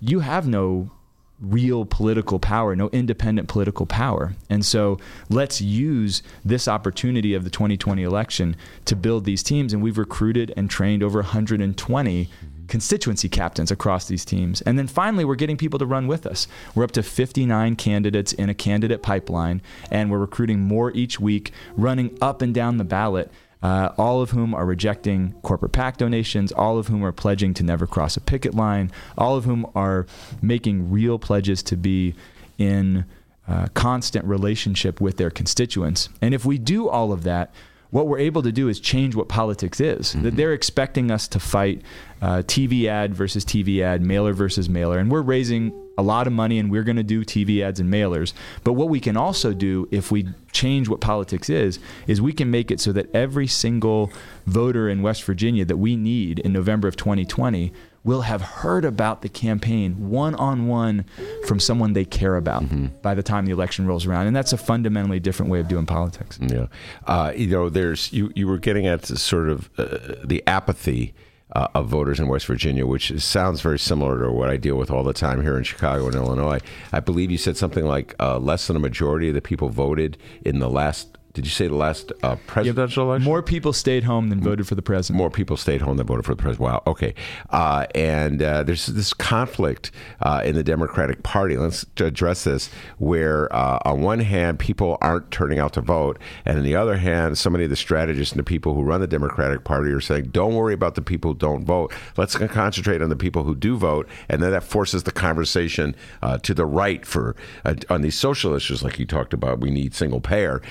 you 0.00 0.20
have 0.20 0.46
no 0.46 0.90
real 1.40 1.84
political 1.84 2.38
power, 2.38 2.74
no 2.74 2.88
independent 2.88 3.48
political 3.48 3.86
power. 3.86 4.34
And 4.50 4.64
so 4.64 4.98
let's 5.28 5.60
use 5.60 6.22
this 6.44 6.66
opportunity 6.66 7.34
of 7.34 7.44
the 7.44 7.50
2020 7.50 8.02
election 8.02 8.56
to 8.86 8.96
build 8.96 9.24
these 9.24 9.42
teams. 9.42 9.72
And 9.72 9.82
we've 9.82 9.98
recruited 9.98 10.52
and 10.56 10.68
trained 10.68 11.02
over 11.02 11.20
120 11.20 12.28
constituency 12.68 13.28
captains 13.28 13.70
across 13.70 14.06
these 14.06 14.24
teams. 14.24 14.60
And 14.62 14.78
then 14.78 14.86
finally, 14.86 15.24
we're 15.24 15.36
getting 15.36 15.56
people 15.56 15.78
to 15.78 15.86
run 15.86 16.06
with 16.06 16.26
us. 16.26 16.46
We're 16.74 16.84
up 16.84 16.92
to 16.92 17.02
59 17.02 17.76
candidates 17.76 18.32
in 18.32 18.48
a 18.50 18.54
candidate 18.54 19.02
pipeline, 19.02 19.62
and 19.90 20.10
we're 20.10 20.18
recruiting 20.18 20.60
more 20.60 20.92
each 20.92 21.18
week, 21.18 21.52
running 21.76 22.16
up 22.20 22.42
and 22.42 22.54
down 22.54 22.76
the 22.76 22.84
ballot 22.84 23.30
uh, 23.62 23.90
all 23.98 24.20
of 24.20 24.30
whom 24.30 24.54
are 24.54 24.64
rejecting 24.64 25.32
corporate 25.42 25.72
PAC 25.72 25.96
donations, 25.96 26.52
all 26.52 26.78
of 26.78 26.88
whom 26.88 27.04
are 27.04 27.12
pledging 27.12 27.54
to 27.54 27.62
never 27.62 27.86
cross 27.86 28.16
a 28.16 28.20
picket 28.20 28.54
line, 28.54 28.90
all 29.16 29.36
of 29.36 29.44
whom 29.44 29.66
are 29.74 30.06
making 30.40 30.90
real 30.90 31.18
pledges 31.18 31.62
to 31.64 31.76
be 31.76 32.14
in 32.56 33.04
uh, 33.48 33.66
constant 33.74 34.24
relationship 34.26 35.00
with 35.00 35.16
their 35.16 35.30
constituents. 35.30 36.08
And 36.20 36.34
if 36.34 36.44
we 36.44 36.58
do 36.58 36.88
all 36.88 37.12
of 37.12 37.24
that, 37.24 37.52
what 37.90 38.06
we're 38.06 38.18
able 38.18 38.42
to 38.42 38.52
do 38.52 38.68
is 38.68 38.78
change 38.78 39.14
what 39.14 39.28
politics 39.28 39.80
is. 39.80 40.10
Mm-hmm. 40.10 40.22
That 40.22 40.36
they're 40.36 40.52
expecting 40.52 41.10
us 41.10 41.26
to 41.28 41.40
fight 41.40 41.82
uh, 42.20 42.42
TV 42.46 42.86
ad 42.86 43.14
versus 43.14 43.44
TV 43.44 43.80
ad, 43.80 44.02
mailer 44.02 44.34
versus 44.34 44.68
mailer, 44.68 44.98
and 44.98 45.10
we're 45.10 45.22
raising 45.22 45.72
a 45.98 46.02
lot 46.02 46.26
of 46.26 46.32
money 46.32 46.58
and 46.58 46.70
we're 46.70 46.84
going 46.84 46.96
to 46.96 47.02
do 47.02 47.24
TV 47.24 47.60
ads 47.60 47.80
and 47.80 47.92
mailers. 47.92 48.32
But 48.64 48.74
what 48.74 48.88
we 48.88 49.00
can 49.00 49.16
also 49.16 49.52
do 49.52 49.88
if 49.90 50.10
we 50.10 50.28
change 50.52 50.88
what 50.88 51.00
politics 51.00 51.50
is, 51.50 51.78
is 52.06 52.22
we 52.22 52.32
can 52.32 52.50
make 52.50 52.70
it 52.70 52.80
so 52.80 52.92
that 52.92 53.14
every 53.14 53.48
single 53.48 54.10
voter 54.46 54.88
in 54.88 55.02
West 55.02 55.24
Virginia 55.24 55.64
that 55.64 55.76
we 55.76 55.96
need 55.96 56.38
in 56.38 56.52
November 56.52 56.88
of 56.88 56.96
2020 56.96 57.72
will 58.04 58.22
have 58.22 58.40
heard 58.40 58.84
about 58.84 59.22
the 59.22 59.28
campaign 59.28 60.08
one 60.08 60.34
on 60.36 60.68
one 60.68 61.04
from 61.46 61.58
someone 61.58 61.92
they 61.92 62.04
care 62.04 62.36
about 62.36 62.62
mm-hmm. 62.62 62.86
by 63.02 63.14
the 63.14 63.22
time 63.22 63.44
the 63.44 63.52
election 63.52 63.86
rolls 63.86 64.06
around. 64.06 64.26
And 64.28 64.34
that's 64.34 64.52
a 64.52 64.56
fundamentally 64.56 65.18
different 65.18 65.50
way 65.50 65.58
of 65.58 65.68
doing 65.68 65.84
politics. 65.84 66.38
Yeah. 66.40 66.68
Uh, 67.06 67.32
you 67.34 67.48
know, 67.48 67.68
there's, 67.68 68.12
you, 68.12 68.32
you 68.36 68.46
were 68.46 68.58
getting 68.58 68.86
at 68.86 69.04
sort 69.04 69.48
of 69.48 69.68
uh, 69.76 70.14
the 70.24 70.42
apathy 70.46 71.12
uh, 71.54 71.68
of 71.74 71.88
voters 71.88 72.20
in 72.20 72.28
West 72.28 72.46
Virginia, 72.46 72.86
which 72.86 73.18
sounds 73.20 73.60
very 73.60 73.78
similar 73.78 74.22
to 74.22 74.32
what 74.32 74.48
I 74.48 74.56
deal 74.56 74.76
with 74.76 74.90
all 74.90 75.04
the 75.04 75.12
time 75.12 75.42
here 75.42 75.56
in 75.56 75.64
Chicago 75.64 76.06
and 76.06 76.14
Illinois. 76.14 76.60
I 76.92 77.00
believe 77.00 77.30
you 77.30 77.38
said 77.38 77.56
something 77.56 77.84
like 77.84 78.14
uh, 78.20 78.38
less 78.38 78.66
than 78.66 78.76
a 78.76 78.80
majority 78.80 79.28
of 79.28 79.34
the 79.34 79.40
people 79.40 79.68
voted 79.68 80.16
in 80.44 80.58
the 80.58 80.70
last 80.70 81.17
did 81.34 81.44
you 81.44 81.50
say 81.50 81.68
the 81.68 81.74
last 81.74 82.10
uh, 82.22 82.36
presidential 82.46 83.04
election? 83.04 83.24
More 83.24 83.42
people 83.42 83.72
stayed 83.72 84.04
home 84.04 84.28
than 84.28 84.40
voted 84.40 84.66
for 84.66 84.74
the 84.74 84.82
president. 84.82 85.18
More 85.18 85.30
people 85.30 85.56
stayed 85.56 85.82
home 85.82 85.96
than 85.96 86.06
voted 86.06 86.24
for 86.24 86.34
the 86.34 86.42
president. 86.42 86.68
Wow. 86.68 86.82
Okay. 86.86 87.14
Uh, 87.50 87.86
and 87.94 88.42
uh, 88.42 88.62
there's 88.62 88.86
this 88.86 89.12
conflict 89.12 89.90
uh, 90.22 90.42
in 90.44 90.54
the 90.54 90.64
Democratic 90.64 91.22
Party. 91.22 91.56
Let's 91.56 91.84
address 91.98 92.44
this. 92.44 92.70
Where 92.98 93.54
uh, 93.54 93.78
on 93.84 94.00
one 94.00 94.20
hand, 94.20 94.58
people 94.58 94.98
aren't 95.00 95.30
turning 95.30 95.58
out 95.58 95.74
to 95.74 95.80
vote, 95.80 96.18
and 96.44 96.58
on 96.58 96.64
the 96.64 96.74
other 96.74 96.96
hand, 96.96 97.38
so 97.38 97.50
many 97.50 97.64
of 97.64 97.70
the 97.70 97.76
strategists 97.76 98.32
and 98.32 98.38
the 98.38 98.44
people 98.44 98.74
who 98.74 98.82
run 98.82 99.00
the 99.00 99.06
Democratic 99.06 99.64
Party 99.64 99.90
are 99.92 100.00
saying, 100.00 100.30
"Don't 100.30 100.54
worry 100.54 100.74
about 100.74 100.94
the 100.94 101.02
people 101.02 101.32
who 101.32 101.38
don't 101.38 101.64
vote. 101.64 101.92
Let's 102.16 102.36
concentrate 102.36 103.02
on 103.02 103.10
the 103.10 103.16
people 103.16 103.44
who 103.44 103.54
do 103.54 103.76
vote." 103.76 104.08
And 104.28 104.42
then 104.42 104.50
that 104.50 104.64
forces 104.64 105.02
the 105.02 105.12
conversation 105.12 105.94
uh, 106.22 106.38
to 106.38 106.54
the 106.54 106.66
right 106.66 107.04
for 107.06 107.36
uh, 107.64 107.74
on 107.90 108.00
these 108.00 108.16
social 108.16 108.54
issues, 108.54 108.82
like 108.82 108.98
you 108.98 109.06
talked 109.06 109.32
about. 109.32 109.60
We 109.60 109.70
need 109.70 109.94
single 109.94 110.20
payer. 110.20 110.62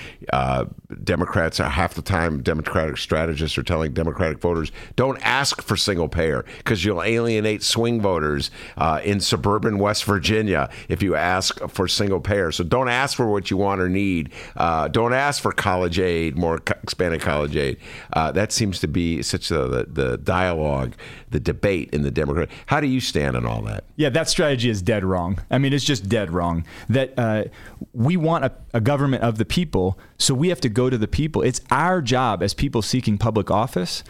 Democrats 1.04 1.60
are 1.60 1.68
half 1.68 1.94
the 1.94 2.02
time. 2.02 2.42
Democratic 2.42 2.96
strategists 2.96 3.58
are 3.58 3.62
telling 3.62 3.92
Democratic 3.92 4.40
voters, 4.40 4.72
"Don't 4.96 5.18
ask 5.24 5.62
for 5.62 5.76
single 5.76 6.08
payer 6.08 6.44
because 6.58 6.84
you'll 6.84 7.02
alienate 7.02 7.62
swing 7.62 8.00
voters 8.00 8.50
uh, 8.76 9.00
in 9.04 9.20
suburban 9.20 9.78
West 9.78 10.04
Virginia 10.04 10.70
if 10.88 11.02
you 11.02 11.14
ask 11.14 11.60
for 11.68 11.88
single 11.88 12.20
payer. 12.20 12.52
So 12.52 12.64
don't 12.64 12.88
ask 12.88 13.16
for 13.16 13.26
what 13.26 13.50
you 13.50 13.56
want 13.56 13.80
or 13.80 13.88
need. 13.88 14.32
Uh, 14.56 14.88
don't 14.88 15.12
ask 15.12 15.42
for 15.42 15.52
college 15.52 15.98
aid, 15.98 16.36
more 16.36 16.58
co- 16.58 16.78
expanded 16.82 17.20
college 17.20 17.56
aid. 17.56 17.78
Uh, 18.12 18.32
that 18.32 18.52
seems 18.52 18.80
to 18.80 18.88
be 18.88 19.22
such 19.22 19.50
a, 19.50 19.66
the, 19.66 19.86
the 19.88 20.18
dialogue, 20.18 20.94
the 21.30 21.40
debate 21.40 21.90
in 21.92 22.02
the 22.02 22.10
Democrat. 22.10 22.48
How 22.66 22.80
do 22.80 22.86
you 22.86 23.00
stand 23.00 23.36
on 23.36 23.46
all 23.46 23.62
that? 23.62 23.84
Yeah, 23.96 24.10
that 24.10 24.28
strategy 24.28 24.70
is 24.70 24.82
dead 24.82 25.04
wrong. 25.04 25.40
I 25.50 25.58
mean, 25.58 25.72
it's 25.72 25.84
just 25.84 26.08
dead 26.08 26.30
wrong. 26.30 26.64
That 26.88 27.14
uh, 27.18 27.44
we 27.92 28.16
want 28.16 28.44
a, 28.44 28.52
a 28.74 28.80
government 28.80 29.22
of 29.22 29.38
the 29.38 29.44
people, 29.44 29.98
so 30.18 30.34
we 30.38 30.48
have 30.48 30.60
to 30.62 30.68
go 30.68 30.88
to 30.88 30.98
the 30.98 31.08
people. 31.08 31.42
It's 31.42 31.60
our 31.70 32.00
job 32.00 32.42
as 32.42 32.54
people 32.54 32.82
seeking 32.82 33.18
public 33.18 33.50
office 33.50 34.04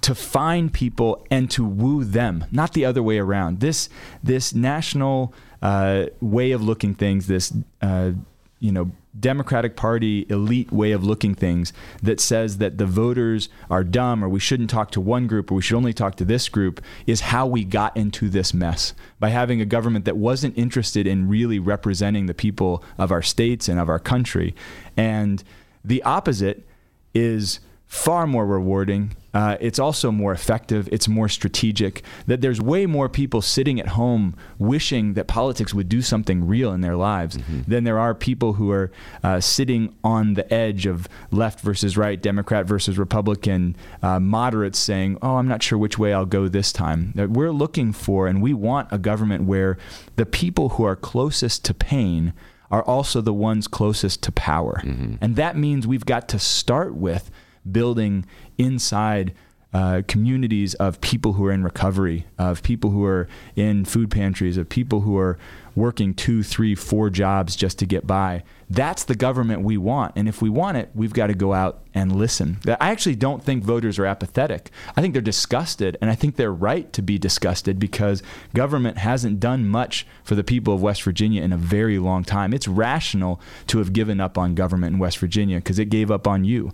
to 0.00 0.14
find 0.14 0.72
people 0.72 1.26
and 1.30 1.50
to 1.50 1.64
woo 1.64 2.04
them, 2.04 2.44
not 2.50 2.74
the 2.74 2.84
other 2.84 3.02
way 3.02 3.18
around. 3.18 3.60
This 3.60 3.88
this 4.22 4.54
national 4.54 5.32
uh, 5.62 6.06
way 6.20 6.52
of 6.52 6.62
looking 6.62 6.94
things, 6.94 7.26
this 7.26 7.52
uh, 7.80 8.12
you 8.60 8.72
know 8.72 8.90
Democratic 9.18 9.76
Party 9.76 10.26
elite 10.28 10.72
way 10.72 10.92
of 10.92 11.04
looking 11.04 11.34
things 11.34 11.72
that 12.02 12.20
says 12.20 12.58
that 12.58 12.78
the 12.78 12.86
voters 12.86 13.48
are 13.70 13.84
dumb 13.84 14.24
or 14.24 14.28
we 14.28 14.40
shouldn't 14.40 14.70
talk 14.70 14.90
to 14.90 15.00
one 15.00 15.26
group 15.26 15.50
or 15.50 15.54
we 15.54 15.62
should 15.62 15.76
only 15.76 15.92
talk 15.92 16.16
to 16.16 16.24
this 16.24 16.48
group 16.48 16.82
is 17.06 17.20
how 17.20 17.46
we 17.46 17.64
got 17.64 17.96
into 17.96 18.28
this 18.28 18.52
mess 18.52 18.92
by 19.20 19.28
having 19.28 19.60
a 19.60 19.64
government 19.64 20.04
that 20.04 20.16
wasn't 20.16 20.56
interested 20.58 21.06
in 21.06 21.28
really 21.28 21.58
representing 21.58 22.26
the 22.26 22.34
people 22.34 22.82
of 22.98 23.12
our 23.12 23.22
states 23.22 23.68
and 23.68 23.78
of 23.78 23.88
our 23.88 24.00
country. 24.00 24.54
And 24.96 25.44
the 25.84 26.02
opposite 26.02 26.66
is 27.14 27.60
far 27.86 28.26
more 28.26 28.44
rewarding. 28.44 29.14
Uh, 29.32 29.56
it's 29.60 29.78
also 29.78 30.10
more 30.10 30.32
effective. 30.32 30.88
It's 30.92 31.08
more 31.08 31.28
strategic. 31.28 32.02
That 32.26 32.40
there's 32.40 32.60
way 32.60 32.86
more 32.86 33.08
people 33.08 33.42
sitting 33.42 33.80
at 33.80 33.88
home 33.88 34.36
wishing 34.58 35.14
that 35.14 35.26
politics 35.26 35.74
would 35.74 35.88
do 35.88 36.02
something 36.02 36.46
real 36.46 36.72
in 36.72 36.80
their 36.80 36.96
lives 36.96 37.36
mm-hmm. 37.36 37.62
than 37.70 37.84
there 37.84 37.98
are 37.98 38.14
people 38.14 38.54
who 38.54 38.70
are 38.70 38.90
uh, 39.22 39.40
sitting 39.40 39.94
on 40.02 40.34
the 40.34 40.52
edge 40.52 40.86
of 40.86 41.08
left 41.30 41.60
versus 41.60 41.96
right, 41.96 42.20
Democrat 42.20 42.66
versus 42.66 42.98
Republican, 42.98 43.76
uh, 44.02 44.20
moderates 44.20 44.78
saying, 44.78 45.18
"Oh, 45.22 45.36
I'm 45.36 45.48
not 45.48 45.62
sure 45.62 45.78
which 45.78 45.98
way 45.98 46.12
I'll 46.12 46.26
go 46.26 46.48
this 46.48 46.72
time." 46.72 47.12
That 47.14 47.30
we're 47.30 47.52
looking 47.52 47.92
for, 47.92 48.26
and 48.26 48.40
we 48.42 48.54
want 48.54 48.88
a 48.92 48.98
government 48.98 49.44
where 49.44 49.78
the 50.16 50.26
people 50.26 50.70
who 50.70 50.84
are 50.84 50.96
closest 50.96 51.64
to 51.66 51.74
pain 51.74 52.32
are 52.74 52.82
also 52.82 53.20
the 53.20 53.32
ones 53.32 53.68
closest 53.68 54.20
to 54.24 54.32
power. 54.32 54.80
Mm-hmm. 54.84 55.14
And 55.20 55.36
that 55.36 55.56
means 55.56 55.86
we've 55.86 56.04
got 56.04 56.28
to 56.30 56.40
start 56.40 56.96
with 56.96 57.30
building 57.70 58.26
inside 58.58 59.32
uh, 59.72 60.02
communities 60.08 60.74
of 60.74 61.00
people 61.00 61.34
who 61.34 61.46
are 61.46 61.52
in 61.52 61.62
recovery, 61.62 62.26
of 62.36 62.64
people 62.64 62.90
who 62.90 63.04
are 63.04 63.28
in 63.54 63.84
food 63.84 64.10
pantries, 64.10 64.56
of 64.56 64.68
people 64.68 65.02
who 65.02 65.16
are 65.16 65.38
working 65.76 66.14
two, 66.14 66.42
three, 66.42 66.74
four 66.74 67.10
jobs 67.10 67.54
just 67.54 67.78
to 67.78 67.86
get 67.86 68.08
by. 68.08 68.42
That's 68.74 69.04
the 69.04 69.14
government 69.14 69.62
we 69.62 69.76
want. 69.76 70.14
And 70.16 70.28
if 70.28 70.42
we 70.42 70.50
want 70.50 70.76
it, 70.76 70.90
we've 70.94 71.12
got 71.12 71.28
to 71.28 71.34
go 71.34 71.52
out 71.52 71.84
and 71.94 72.14
listen. 72.14 72.58
I 72.66 72.90
actually 72.90 73.14
don't 73.14 73.42
think 73.42 73.62
voters 73.62 73.98
are 73.98 74.06
apathetic. 74.06 74.70
I 74.96 75.00
think 75.00 75.12
they're 75.12 75.22
disgusted, 75.22 75.96
and 76.00 76.10
I 76.10 76.14
think 76.14 76.34
they're 76.34 76.52
right 76.52 76.92
to 76.92 77.02
be 77.02 77.16
disgusted 77.16 77.78
because 77.78 78.22
government 78.52 78.98
hasn't 78.98 79.38
done 79.38 79.68
much 79.68 80.06
for 80.24 80.34
the 80.34 80.42
people 80.42 80.74
of 80.74 80.82
West 80.82 81.02
Virginia 81.02 81.42
in 81.42 81.52
a 81.52 81.56
very 81.56 81.98
long 81.98 82.24
time. 82.24 82.52
It's 82.52 82.66
rational 82.66 83.40
to 83.68 83.78
have 83.78 83.92
given 83.92 84.20
up 84.20 84.36
on 84.36 84.54
government 84.54 84.94
in 84.94 84.98
West 84.98 85.18
Virginia 85.18 85.58
because 85.58 85.78
it 85.78 85.86
gave 85.86 86.10
up 86.10 86.26
on 86.26 86.44
you. 86.44 86.72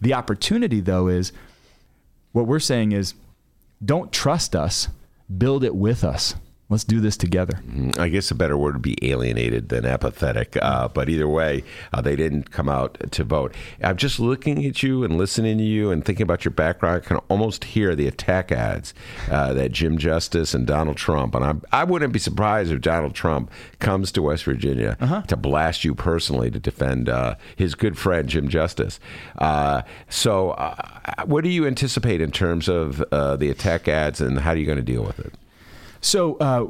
The 0.00 0.14
opportunity, 0.14 0.80
though, 0.80 1.06
is 1.06 1.32
what 2.32 2.46
we're 2.46 2.58
saying 2.58 2.92
is 2.92 3.14
don't 3.84 4.12
trust 4.12 4.56
us, 4.56 4.88
build 5.38 5.62
it 5.62 5.76
with 5.76 6.02
us. 6.02 6.34
Let's 6.68 6.82
do 6.82 6.98
this 6.98 7.16
together. 7.16 7.60
Mm, 7.64 7.96
I 7.96 8.08
guess 8.08 8.32
a 8.32 8.34
better 8.34 8.58
word 8.58 8.74
would 8.74 8.82
be 8.82 8.98
alienated 9.00 9.68
than 9.68 9.86
apathetic. 9.86 10.56
Uh, 10.60 10.88
but 10.88 11.08
either 11.08 11.28
way, 11.28 11.62
uh, 11.92 12.00
they 12.00 12.16
didn't 12.16 12.50
come 12.50 12.68
out 12.68 12.98
to 13.12 13.22
vote. 13.22 13.54
I'm 13.80 13.96
just 13.96 14.18
looking 14.18 14.66
at 14.66 14.82
you 14.82 15.04
and 15.04 15.16
listening 15.16 15.58
to 15.58 15.64
you 15.64 15.92
and 15.92 16.04
thinking 16.04 16.24
about 16.24 16.44
your 16.44 16.50
background. 16.50 17.02
I 17.04 17.06
can 17.06 17.16
almost 17.28 17.64
hear 17.64 17.94
the 17.94 18.08
attack 18.08 18.50
ads 18.50 18.94
uh, 19.30 19.52
that 19.54 19.70
Jim 19.70 19.96
Justice 19.96 20.54
and 20.54 20.66
Donald 20.66 20.96
Trump. 20.96 21.36
And 21.36 21.44
I'm, 21.44 21.62
I 21.70 21.84
would 21.84 22.02
not 22.02 22.10
be 22.10 22.18
surprised 22.18 22.72
if 22.72 22.80
Donald 22.80 23.14
Trump 23.14 23.48
comes 23.78 24.10
to 24.12 24.22
West 24.22 24.42
Virginia 24.42 24.96
uh-huh. 24.98 25.22
to 25.22 25.36
blast 25.36 25.84
you 25.84 25.94
personally 25.94 26.50
to 26.50 26.58
defend 26.58 27.08
uh, 27.08 27.36
his 27.54 27.76
good 27.76 27.96
friend 27.96 28.28
Jim 28.28 28.48
Justice. 28.48 28.98
Uh, 29.38 29.82
so, 30.08 30.50
uh, 30.50 30.74
what 31.26 31.44
do 31.44 31.50
you 31.50 31.64
anticipate 31.64 32.20
in 32.20 32.32
terms 32.32 32.68
of 32.68 32.98
the 33.10 33.50
attack 33.50 33.86
ads 33.86 34.20
and 34.20 34.40
how 34.40 34.50
are 34.50 34.56
you 34.56 34.66
going 34.66 34.76
to 34.78 34.82
deal 34.82 35.04
with 35.04 35.20
it? 35.20 35.32
So, 36.00 36.36
uh, 36.36 36.66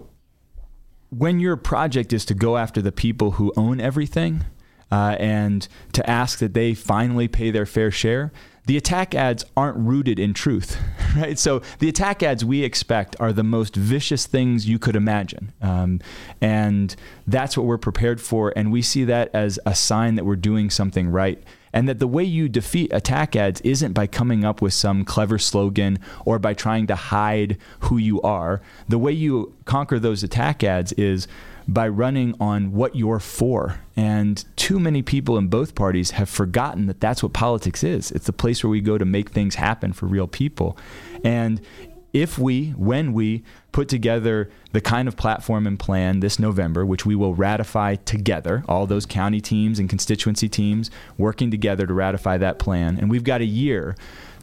when 1.10 1.40
your 1.40 1.56
project 1.56 2.12
is 2.12 2.24
to 2.26 2.34
go 2.34 2.56
after 2.56 2.82
the 2.82 2.92
people 2.92 3.32
who 3.32 3.52
own 3.56 3.80
everything 3.80 4.44
uh, 4.90 5.16
and 5.18 5.66
to 5.92 6.08
ask 6.08 6.38
that 6.40 6.52
they 6.52 6.74
finally 6.74 7.28
pay 7.28 7.50
their 7.50 7.66
fair 7.66 7.90
share, 7.90 8.32
the 8.66 8.76
attack 8.76 9.14
ads 9.14 9.44
aren't 9.56 9.76
rooted 9.78 10.18
in 10.18 10.34
truth, 10.34 10.78
right? 11.16 11.38
So 11.38 11.62
the 11.78 11.88
attack 11.88 12.22
ads 12.22 12.44
we 12.44 12.64
expect 12.64 13.16
are 13.20 13.32
the 13.32 13.44
most 13.44 13.76
vicious 13.76 14.26
things 14.26 14.68
you 14.68 14.78
could 14.78 14.96
imagine. 14.96 15.52
Um, 15.62 16.00
and 16.40 16.94
that's 17.26 17.56
what 17.56 17.66
we're 17.66 17.78
prepared 17.78 18.20
for. 18.20 18.52
And 18.56 18.72
we 18.72 18.82
see 18.82 19.04
that 19.04 19.30
as 19.32 19.58
a 19.64 19.74
sign 19.74 20.16
that 20.16 20.24
we're 20.24 20.36
doing 20.36 20.70
something 20.70 21.08
right 21.08 21.42
and 21.76 21.86
that 21.90 21.98
the 21.98 22.06
way 22.06 22.24
you 22.24 22.48
defeat 22.48 22.90
attack 22.90 23.36
ads 23.36 23.60
isn't 23.60 23.92
by 23.92 24.06
coming 24.06 24.46
up 24.46 24.62
with 24.62 24.72
some 24.72 25.04
clever 25.04 25.38
slogan 25.38 25.98
or 26.24 26.38
by 26.38 26.54
trying 26.54 26.86
to 26.86 26.94
hide 26.94 27.58
who 27.80 27.98
you 27.98 28.18
are. 28.22 28.62
The 28.88 28.96
way 28.96 29.12
you 29.12 29.52
conquer 29.66 29.98
those 29.98 30.22
attack 30.22 30.64
ads 30.64 30.92
is 30.94 31.28
by 31.68 31.86
running 31.86 32.34
on 32.40 32.72
what 32.72 32.96
you're 32.96 33.20
for. 33.20 33.78
And 33.94 34.42
too 34.56 34.80
many 34.80 35.02
people 35.02 35.36
in 35.36 35.48
both 35.48 35.74
parties 35.74 36.12
have 36.12 36.30
forgotten 36.30 36.86
that 36.86 37.02
that's 37.02 37.22
what 37.22 37.34
politics 37.34 37.84
is. 37.84 38.10
It's 38.10 38.24
the 38.24 38.32
place 38.32 38.64
where 38.64 38.70
we 38.70 38.80
go 38.80 38.96
to 38.96 39.04
make 39.04 39.28
things 39.28 39.56
happen 39.56 39.92
for 39.92 40.06
real 40.06 40.26
people. 40.26 40.78
And 41.24 41.60
if 42.16 42.38
we, 42.38 42.70
when 42.70 43.12
we 43.12 43.42
put 43.72 43.90
together 43.90 44.48
the 44.72 44.80
kind 44.80 45.06
of 45.06 45.18
platform 45.18 45.66
and 45.66 45.78
plan 45.78 46.20
this 46.20 46.38
November, 46.38 46.86
which 46.86 47.04
we 47.04 47.14
will 47.14 47.34
ratify 47.34 47.94
together, 47.94 48.64
all 48.66 48.86
those 48.86 49.04
county 49.04 49.38
teams 49.38 49.78
and 49.78 49.90
constituency 49.90 50.48
teams 50.48 50.90
working 51.18 51.50
together 51.50 51.86
to 51.86 51.92
ratify 51.92 52.38
that 52.38 52.58
plan, 52.58 52.96
and 52.98 53.10
we've 53.10 53.22
got 53.22 53.42
a 53.42 53.44
year 53.46 53.94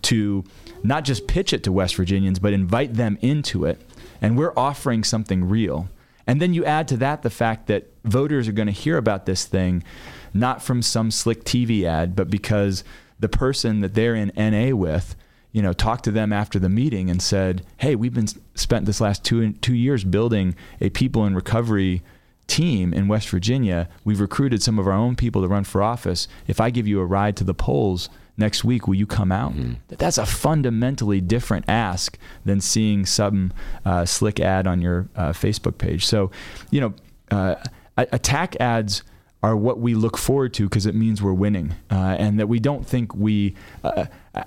to 0.03 0.43
not 0.83 1.03
just 1.03 1.25
pitch 1.25 1.51
it 1.51 1.63
to 1.63 1.71
West 1.71 1.95
Virginians, 1.95 2.37
but 2.37 2.53
invite 2.53 2.93
them 2.93 3.17
into 3.21 3.65
it. 3.65 3.81
And 4.21 4.37
we're 4.37 4.53
offering 4.55 5.03
something 5.03 5.49
real. 5.49 5.89
And 6.27 6.39
then 6.39 6.53
you 6.53 6.63
add 6.65 6.87
to 6.89 6.97
that 6.97 7.23
the 7.23 7.31
fact 7.31 7.65
that 7.67 7.89
voters 8.03 8.47
are 8.47 8.53
going 8.53 8.67
to 8.67 8.71
hear 8.71 8.97
about 8.97 9.25
this 9.25 9.45
thing 9.45 9.83
not 10.31 10.61
from 10.61 10.83
some 10.83 11.09
slick 11.09 11.43
TV 11.43 11.85
ad, 11.85 12.15
but 12.15 12.29
because 12.29 12.83
the 13.19 13.29
person 13.29 13.79
that 13.79 13.95
they're 13.95 14.15
in 14.15 14.31
NA 14.35 14.75
with 14.75 15.15
you 15.53 15.61
know, 15.61 15.71
talked 15.71 16.03
to 16.03 16.11
them 16.11 16.33
after 16.33 16.59
the 16.59 16.67
meeting 16.67 17.09
and 17.09 17.21
said, 17.21 17.65
"Hey, 17.77 17.95
we've 17.95 18.13
been 18.13 18.27
spent 18.55 18.85
this 18.85 18.99
last 18.99 19.23
two 19.23 19.53
two 19.53 19.75
years 19.75 20.03
building 20.03 20.55
a 20.81 20.89
people 20.89 21.25
in 21.25 21.35
recovery 21.35 22.01
team 22.47 22.93
in 22.93 23.07
West 23.07 23.29
Virginia. 23.29 23.87
We've 24.03 24.19
recruited 24.19 24.61
some 24.61 24.77
of 24.77 24.87
our 24.87 24.93
own 24.93 25.15
people 25.15 25.41
to 25.43 25.47
run 25.47 25.63
for 25.63 25.81
office. 25.81 26.27
If 26.47 26.59
I 26.59 26.71
give 26.71 26.87
you 26.87 26.99
a 26.99 27.05
ride 27.05 27.37
to 27.37 27.45
the 27.45 27.53
polls 27.53 28.09
next 28.35 28.63
week, 28.63 28.87
will 28.87 28.95
you 28.95 29.05
come 29.05 29.31
out?" 29.31 29.53
Mm-hmm. 29.53 29.73
That's 29.89 30.17
a 30.17 30.25
fundamentally 30.25 31.21
different 31.21 31.65
ask 31.67 32.17
than 32.43 32.59
seeing 32.59 33.05
some 33.05 33.53
uh, 33.85 34.05
slick 34.05 34.39
ad 34.39 34.65
on 34.65 34.81
your 34.81 35.07
uh, 35.15 35.33
Facebook 35.33 35.77
page. 35.77 36.03
So, 36.05 36.31
you 36.71 36.81
know, 36.81 36.93
uh, 37.29 37.55
attack 37.95 38.55
ads 38.59 39.03
are 39.43 39.57
what 39.57 39.77
we 39.77 39.93
look 39.93 40.17
forward 40.17 40.53
to 40.53 40.63
because 40.63 40.85
it 40.85 40.95
means 40.95 41.21
we're 41.21 41.33
winning 41.33 41.75
uh, 41.91 42.15
and 42.17 42.39
that 42.39 42.47
we 42.47 42.59
don't 42.59 42.87
think 42.87 43.13
we 43.13 43.53
uh, 43.83 44.05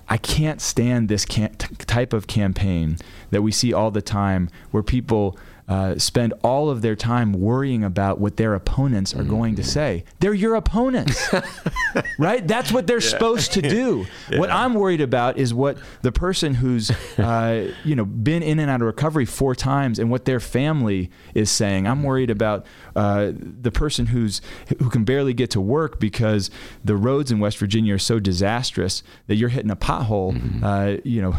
i 0.09 0.17
can't 0.17 0.63
stand 0.63 1.09
this 1.09 1.25
type 1.25 2.13
of 2.15 2.27
campaign 2.27 2.97
that 3.31 3.43
we 3.43 3.53
see 3.53 3.73
all 3.73 3.91
the 3.91 4.03
time 4.03 4.49
where 4.71 4.83
people 4.83 5.39
uh, 5.69 5.99
spend 5.99 6.33
all 6.43 6.71
of 6.71 6.81
their 6.83 6.95
time 6.95 7.33
worrying 7.33 7.83
about 7.83 8.21
what 8.21 8.37
their 8.37 8.55
opponents 8.55 9.15
are 9.15 9.25
going 9.25 9.57
to 9.57 9.65
say. 9.65 10.05
They're 10.21 10.35
your 10.35 10.55
opponents, 10.55 11.29
right? 12.19 12.47
That's 12.47 12.71
what 12.71 12.87
they're 12.87 13.01
supposed 13.01 13.53
to 13.53 13.63
do. 13.63 14.07
What 14.37 14.51
I'm 14.51 14.75
worried 14.75 15.01
about 15.01 15.39
is 15.39 15.55
what 15.55 15.79
the 16.03 16.13
person 16.13 16.55
who's, 16.55 16.91
uh, 17.19 17.73
you 17.85 17.97
know, 17.97 18.05
been 18.05 18.43
in 18.43 18.59
and 18.59 18.71
out 18.71 18.81
of 18.81 18.87
recovery 18.87 19.25
four 19.25 19.55
times 19.55 19.99
and 19.99 20.11
what 20.11 20.25
their 20.25 20.41
family 20.41 21.11
is 21.35 21.51
saying. 21.51 21.87
I'm 21.87 22.03
worried 22.03 22.31
about 22.31 22.67
uh, 22.95 23.33
the 23.35 23.71
person 23.71 24.07
who's 24.07 24.41
who 24.79 24.91
can 24.91 25.05
barely 25.05 25.33
get 25.33 25.51
to 25.51 25.61
work 25.61 25.99
because 26.01 26.51
the 26.85 26.97
roads 26.97 27.31
in 27.31 27.39
West 27.39 27.59
Virginia 27.59 27.95
are 27.95 27.99
so 27.99 28.19
disastrous 28.19 29.03
that 29.27 29.37
you're 29.37 29.49
hitting 29.49 29.71
a 29.71 29.77
pothole, 29.77 30.63
uh, 30.63 31.01
you 31.05 31.23
know, 31.23 31.35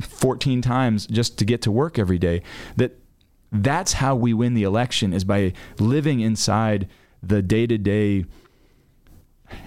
14 0.00 0.60
times 0.62 1.06
just 1.06 1.38
to 1.38 1.44
get 1.44 1.62
to 1.62 1.70
work 1.70 1.98
every 1.98 2.18
day. 2.18 2.42
That 2.76 3.01
that's 3.52 3.92
how 3.94 4.14
we 4.16 4.32
win 4.34 4.54
the 4.54 4.62
election 4.62 5.12
is 5.12 5.24
by 5.24 5.52
living 5.78 6.20
inside 6.20 6.88
the 7.22 7.42
day-to-day 7.42 8.24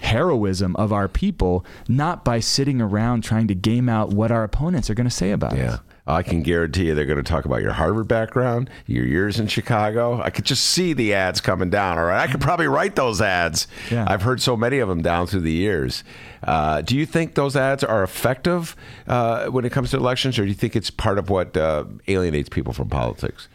heroism 0.00 0.74
of 0.76 0.92
our 0.92 1.08
people, 1.08 1.64
not 1.88 2.24
by 2.24 2.40
sitting 2.40 2.80
around 2.80 3.22
trying 3.22 3.46
to 3.48 3.54
game 3.54 3.88
out 3.88 4.10
what 4.10 4.30
our 4.32 4.42
opponents 4.42 4.90
are 4.90 4.94
going 4.94 5.08
to 5.08 5.14
say 5.14 5.30
about 5.30 5.56
Yeah. 5.56 5.74
us. 5.74 5.80
I 6.08 6.22
can 6.22 6.42
guarantee 6.42 6.86
you 6.86 6.94
they're 6.94 7.04
going 7.04 7.16
to 7.16 7.22
talk 7.24 7.46
about 7.46 7.62
your 7.62 7.72
Harvard 7.72 8.06
background, 8.06 8.70
your 8.86 9.04
years 9.04 9.40
in 9.40 9.48
Chicago. 9.48 10.20
I 10.22 10.30
could 10.30 10.44
just 10.44 10.64
see 10.64 10.92
the 10.92 11.14
ads 11.14 11.40
coming 11.40 11.68
down. 11.68 11.98
All 11.98 12.04
right. 12.04 12.28
I 12.28 12.30
could 12.30 12.40
probably 12.40 12.68
write 12.68 12.94
those 12.94 13.20
ads. 13.20 13.66
Yeah. 13.90 14.04
I've 14.08 14.22
heard 14.22 14.40
so 14.40 14.56
many 14.56 14.78
of 14.78 14.88
them 14.88 15.02
down 15.02 15.26
through 15.26 15.40
the 15.40 15.50
years. 15.52 16.04
Uh, 16.44 16.80
do 16.80 16.96
you 16.96 17.06
think 17.06 17.34
those 17.34 17.56
ads 17.56 17.82
are 17.82 18.04
effective 18.04 18.76
uh, 19.08 19.46
when 19.46 19.64
it 19.64 19.72
comes 19.72 19.90
to 19.90 19.96
elections, 19.96 20.38
or 20.38 20.42
do 20.42 20.48
you 20.48 20.54
think 20.54 20.76
it's 20.76 20.90
part 20.90 21.18
of 21.18 21.28
what 21.28 21.56
uh, 21.56 21.84
alienates 22.06 22.48
people 22.48 22.72
from 22.72 22.88
politics? 22.88 23.48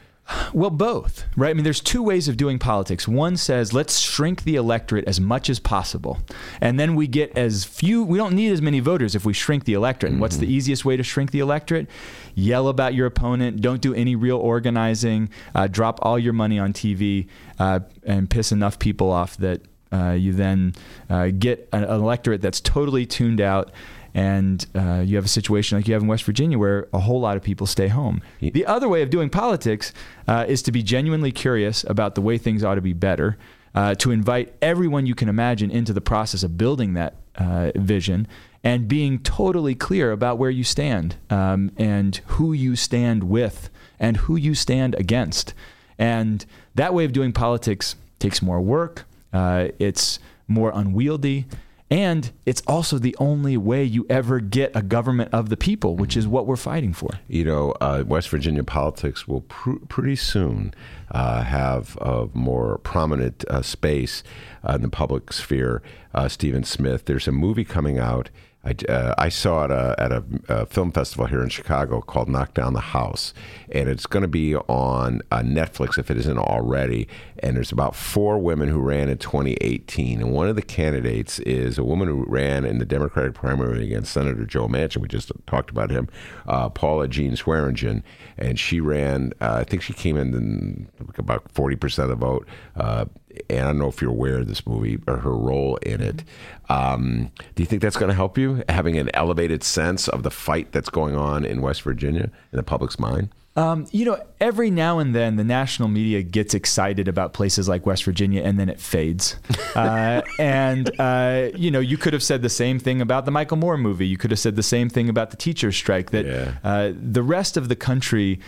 Well, 0.54 0.70
both, 0.70 1.26
right? 1.36 1.50
I 1.50 1.54
mean, 1.54 1.64
there's 1.64 1.80
two 1.80 2.04
ways 2.04 2.28
of 2.28 2.38
doing 2.38 2.60
politics. 2.60 3.08
One 3.08 3.38
says, 3.38 3.74
let's 3.74 4.00
shrink 4.00 4.44
the 4.44 4.56
electorate 4.56 5.06
as 5.08 5.20
much 5.20 5.50
as 5.50 5.60
possible. 5.60 6.20
And 6.60 6.80
then 6.80 6.96
we 6.96 7.08
get 7.08 7.38
as 7.38 7.64
few, 7.64 8.04
we 8.04 8.18
don't 8.18 8.34
need 8.36 8.52
as 8.52 8.62
many 8.62 8.80
voters 8.80 9.16
if 9.16 9.26
we 9.26 9.34
shrink 9.34 9.66
the 9.66 9.74
electorate. 9.74 10.12
And 10.12 10.22
what's 10.22 10.38
the 10.38 10.52
easiest 10.52 10.86
way 10.86 10.98
to 10.98 11.04
shrink 11.04 11.32
the 11.32 11.40
electorate? 11.40 11.88
Yell 12.36 12.68
about 12.68 12.94
your 12.94 13.08
opponent, 13.08 13.62
don't 13.62 13.82
do 13.82 13.94
any 13.94 14.16
real 14.16 14.38
organizing, 14.38 15.30
uh, 15.56 15.68
drop 15.68 16.00
all 16.02 16.20
your 16.20 16.34
money 16.34 16.60
on 16.60 16.74
TV, 16.74 17.28
uh, 17.60 17.80
and 18.04 18.30
piss 18.30 18.52
enough 18.52 18.80
people 18.80 19.12
off 19.12 19.38
that 19.38 19.62
uh, 19.92 20.12
you 20.12 20.34
then 20.34 20.74
uh, 21.10 21.28
get 21.38 21.68
an 21.74 21.84
electorate 21.84 22.42
that's 22.42 22.62
totally 22.62 23.06
tuned 23.06 23.42
out 23.42 23.72
and 24.14 24.66
uh, 24.76 25.02
you 25.06 25.16
have 25.16 25.26
a 25.26 25.30
situation 25.30 25.78
like 25.78 25.88
you 25.88 25.94
have 25.94 26.04
in 26.04 26.08
West 26.08 26.24
Virginia 26.24 26.58
where 26.58 26.88
a 26.94 27.00
whole 27.00 27.22
lot 27.22 27.38
of 27.38 27.44
people 27.44 27.66
stay 27.66 27.88
home. 27.88 28.22
The 28.40 28.66
other 28.66 28.90
way 28.90 29.02
of 29.02 29.10
doing 29.10 29.30
politics 29.30 29.94
uh, 30.28 30.46
is 30.48 30.62
to 30.64 30.72
be 30.72 30.84
genuinely 30.84 31.32
curious 31.32 31.84
about 31.86 32.16
the 32.16 32.22
way 32.22 32.38
things 32.38 32.64
ought 32.64 32.76
to 32.76 32.82
be 32.82 32.94
better, 32.94 33.38
uh, 33.74 33.96
to 33.96 34.12
invite 34.12 34.54
everyone 34.62 35.06
you 35.06 35.16
can 35.16 35.30
imagine 35.30 35.72
into 35.72 35.94
the 35.94 36.02
process 36.02 36.44
of 36.44 36.58
building 36.58 36.94
that 36.94 37.16
uh, 37.38 37.72
vision, 37.76 38.28
and 38.64 38.88
being 38.88 39.18
totally 39.20 39.74
clear 39.74 40.12
about 40.12 40.38
where 40.38 40.50
you 40.50 40.64
stand 40.64 41.16
um, 41.30 41.72
and 41.78 42.18
who 42.28 42.54
you 42.54 42.76
stand 42.76 43.24
with 43.24 43.70
and 44.00 44.18
who 44.18 44.36
you 44.36 44.54
stand 44.54 44.94
against. 44.96 45.54
And 45.98 46.46
that 46.76 46.94
way 46.94 47.06
of 47.06 47.14
doing 47.14 47.32
politics 47.32 47.96
takes 48.20 48.42
more 48.42 48.60
work. 48.60 49.06
Uh, 49.34 49.70
it's 49.80 50.20
more 50.48 50.72
unwieldy. 50.74 51.46
And 51.90 52.32
it's 52.46 52.64
also 52.68 52.98
the 53.00 53.18
only 53.20 53.58
way 53.58 53.84
you 53.84 54.06
ever 54.10 54.40
get 54.40 54.72
a 54.74 54.82
government 54.82 55.34
of 55.34 55.50
the 55.50 55.58
people, 55.58 55.98
which 55.98 56.16
is 56.16 56.26
what 56.26 56.48
we're 56.48 56.56
fighting 56.56 56.94
for. 56.94 57.10
you 57.28 57.44
know, 57.44 57.72
uh, 57.82 58.06
West 58.08 58.30
Virginia 58.30 58.64
politics 58.64 59.28
will 59.28 59.42
pr- 59.42 59.84
pretty 59.90 60.16
soon 60.16 60.74
uh, 61.12 61.44
have 61.44 61.98
a 62.00 62.30
more 62.34 62.78
prominent 62.78 63.44
uh, 63.50 63.62
space 63.62 64.24
uh, 64.64 64.76
in 64.76 64.84
the 64.84 64.90
public 64.90 65.34
sphere. 65.34 65.82
Uh, 66.14 66.30
Stephen 66.30 66.64
Smith, 66.64 67.06
there's 67.06 67.28
a 67.28 67.32
movie 67.34 67.66
coming 67.66 68.00
out. 68.00 68.30
I, 68.64 68.76
uh, 68.88 69.16
I 69.18 69.30
saw 69.30 69.66
it 69.66 69.72
uh, 69.72 69.96
at 69.98 70.12
a, 70.12 70.24
a 70.48 70.66
film 70.68 70.92
festival 70.92 71.26
here 71.26 71.42
in 71.42 71.50
Chicago 71.50 72.00
called 72.00 72.30
Knock 72.30 72.54
Down 72.54 72.74
the 72.74 72.80
House, 72.80 73.34
and 73.72 73.90
it's 73.90 74.06
going 74.06 74.22
to 74.22 74.30
be 74.30 74.56
on 74.56 75.22
uh, 75.32 75.40
Netflix 75.40 75.98
if 75.98 76.12
it 76.12 76.18
isn't 76.18 76.38
already. 76.38 77.08
And 77.42 77.58
there's 77.58 77.72
about 77.72 77.96
four 77.96 78.38
women 78.38 78.70
who 78.70 78.80
ran 78.80 79.10
in 79.10 79.18
2018, 79.18 80.22
and 80.22 80.32
one 80.32 80.48
of 80.48 80.56
the 80.56 80.62
candidates 80.62 81.40
is 81.40 81.80
a 81.80 81.84
woman 81.84 82.08
who 82.08 82.24
ran 82.28 82.66
in 82.66 82.78
the 82.78 82.86
Democratic 82.86 83.34
primary 83.34 83.84
against 83.84 84.14
Senator 84.14 84.46
Joe 84.46 84.68
Manchin. 84.68 84.98
We 84.98 85.08
just 85.08 85.32
talked 85.48 85.72
about 85.72 85.90
him, 85.90 86.08
uh, 86.48 86.70
Paula 86.70 87.08
Jean 87.08 87.32
Swearengin, 87.32 88.04
and 88.38 88.60
she 88.60 88.80
ran. 88.80 89.34
Uh, 89.42 89.58
I 89.60 89.64
think 89.64 89.82
she 89.82 89.94
came 89.94 90.18
in 90.18 90.88
about 91.18 91.52
40 91.52 91.76
percent 91.78 92.12
of 92.12 92.20
the 92.20 92.26
vote. 92.26 92.48
Uh, 92.76 93.06
and 93.50 93.62
I 93.62 93.64
don't 93.66 93.80
know 93.80 93.88
if 93.88 94.02
you're 94.02 94.12
aware 94.12 94.40
of 94.40 94.48
this 94.48 94.68
movie 94.68 95.00
or 95.08 95.18
her 95.18 95.36
role 95.36 95.78
in 95.78 96.02
it. 96.02 96.24
Um, 96.70 97.32
do 97.56 97.64
you 97.64 97.68
think 97.68 97.82
that's 97.82 97.98
going 97.98 98.10
to 98.10 98.16
help 98.16 98.38
you 98.38 98.64
having 98.70 98.98
an 98.98 99.10
elevated 99.14 99.64
sense 99.64 100.08
of 100.08 100.24
the 100.24 100.32
fight 100.32 100.72
that's 100.72 100.90
going 100.90 101.16
on 101.16 101.46
in 101.46 101.62
West 101.62 101.82
Virginia 101.82 102.30
in 102.52 102.58
the 102.58 102.64
public's 102.64 103.00
mind? 103.00 103.30
Um, 103.58 103.86
you 103.92 104.06
know, 104.06 104.18
every 104.40 104.72
now 104.72 105.00
and 105.00 105.14
then 105.14 105.36
the 105.36 105.44
national 105.44 105.90
media 105.90 106.22
gets 106.24 106.54
excited 106.54 107.10
about 107.10 107.34
places 107.34 107.68
like 107.68 107.86
West 107.86 108.06
Virginia 108.06 108.42
and 108.44 108.58
then 108.60 108.70
it 108.70 108.80
fades. 108.80 109.36
Uh, 109.74 110.22
and, 110.38 110.92
uh, 111.00 111.48
you 111.56 111.72
know, 111.72 111.80
you 111.80 111.98
could 111.98 112.12
have 112.12 112.22
said 112.22 112.42
the 112.42 112.50
same 112.50 112.78
thing 112.78 113.00
about 113.00 113.24
the 113.24 113.32
Michael 113.32 113.56
Moore 113.56 113.78
movie. 113.78 114.06
You 114.06 114.18
could 114.18 114.30
have 114.32 114.40
said 114.40 114.58
the 114.58 114.64
same 114.64 114.90
thing 114.90 115.08
about 115.08 115.32
the 115.32 115.38
teacher's 115.38 115.78
strike, 115.78 116.12
that 116.12 116.26
Yeah. 116.26 116.56
uh, 116.62 116.92
the 116.94 117.24
rest 117.24 117.56
of 117.56 117.70
the 117.70 117.76
country 117.78 118.42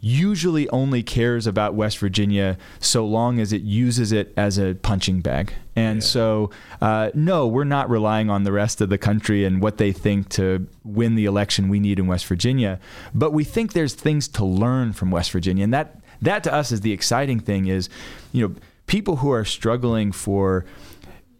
usually 0.00 0.68
only 0.70 1.02
cares 1.02 1.46
about 1.46 1.74
West 1.74 1.98
Virginia 1.98 2.56
so 2.80 3.04
long 3.04 3.40
as 3.40 3.52
it 3.52 3.62
uses 3.62 4.12
it 4.12 4.32
as 4.36 4.58
a 4.58 4.74
punching 4.74 5.20
bag. 5.20 5.52
And 5.74 6.02
so, 6.02 6.50
uh, 6.80 7.10
no, 7.14 7.46
we're 7.46 7.64
not 7.64 7.88
relying 7.88 8.30
on 8.30 8.42
the 8.44 8.52
rest 8.52 8.80
of 8.80 8.88
the 8.88 8.98
country 8.98 9.44
and 9.44 9.60
what 9.60 9.78
they 9.78 9.92
think 9.92 10.28
to 10.30 10.66
win 10.84 11.14
the 11.14 11.24
election 11.24 11.68
we 11.68 11.78
need 11.78 11.98
in 11.98 12.06
West 12.06 12.26
Virginia. 12.26 12.80
But 13.14 13.32
we 13.32 13.44
think 13.44 13.72
there's 13.72 13.94
things 13.94 14.28
to 14.28 14.44
learn 14.44 14.92
from 14.92 15.10
West 15.10 15.30
Virginia. 15.30 15.64
And 15.64 15.74
that, 15.74 16.00
that 16.22 16.42
to 16.44 16.52
us 16.52 16.72
is 16.72 16.80
the 16.80 16.92
exciting 16.92 17.38
thing 17.38 17.66
is, 17.66 17.88
you 18.32 18.46
know, 18.46 18.54
people 18.86 19.16
who 19.16 19.30
are 19.30 19.44
struggling 19.44 20.10
for 20.10 20.64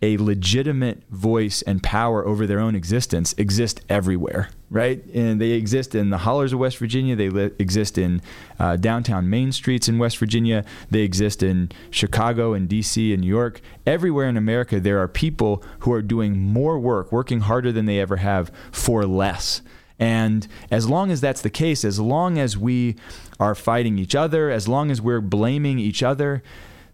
a 0.01 0.17
legitimate 0.17 1.03
voice 1.11 1.63
and 1.63 1.83
power 1.83 2.25
over 2.27 2.47
their 2.47 2.61
own 2.61 2.77
existence 2.77 3.35
exist 3.37 3.81
everywhere, 3.89 4.51
right? 4.71 5.05
And 5.13 5.41
they 5.41 5.51
exist 5.51 5.95
in 5.95 6.11
the 6.11 6.19
hollers 6.19 6.53
of 6.53 6.61
West 6.61 6.79
Virginia. 6.79 7.17
They 7.17 7.31
li- 7.31 7.51
exist 7.59 7.99
in 7.99 8.23
uh, 8.61 8.77
downtown 8.77 9.29
main 9.29 9.51
streets 9.51 9.89
in 9.89 9.99
West 9.99 10.19
Virginia. 10.19 10.65
They 10.91 11.01
exist 11.01 11.43
in 11.43 11.73
Chicago 11.91 12.53
and 12.53 12.69
D.C. 12.69 13.13
and 13.13 13.23
New 13.23 13.29
York. 13.29 13.61
Everywhere 13.87 14.29
in 14.29 14.37
America, 14.37 14.79
there 14.79 15.01
are 15.01 15.09
people 15.09 15.65
who 15.81 15.93
are 15.93 16.03
doing 16.03 16.39
more 16.39 16.79
work, 16.79 17.11
working 17.11 17.41
harder 17.41 17.73
than 17.73 17.87
they 17.87 17.99
ever 17.99 18.17
have 18.17 18.53
for 18.71 19.05
less. 19.05 19.63
And 19.99 20.47
as 20.71 20.89
long 20.89 21.11
as 21.11 21.21
that's 21.21 21.43
the 21.43 21.51
case, 21.51 21.85
as 21.85 21.99
long 21.99 22.39
as 22.39 22.57
we 22.57 22.95
are 23.41 23.57
fighting 23.57 23.99
each 23.99 24.15
other, 24.15 24.49
as 24.49 24.69
long 24.69 24.93
as 24.93 25.03
we're 25.03 25.21
blaming 25.21 25.81
each 25.81 26.05
other, 26.05 26.43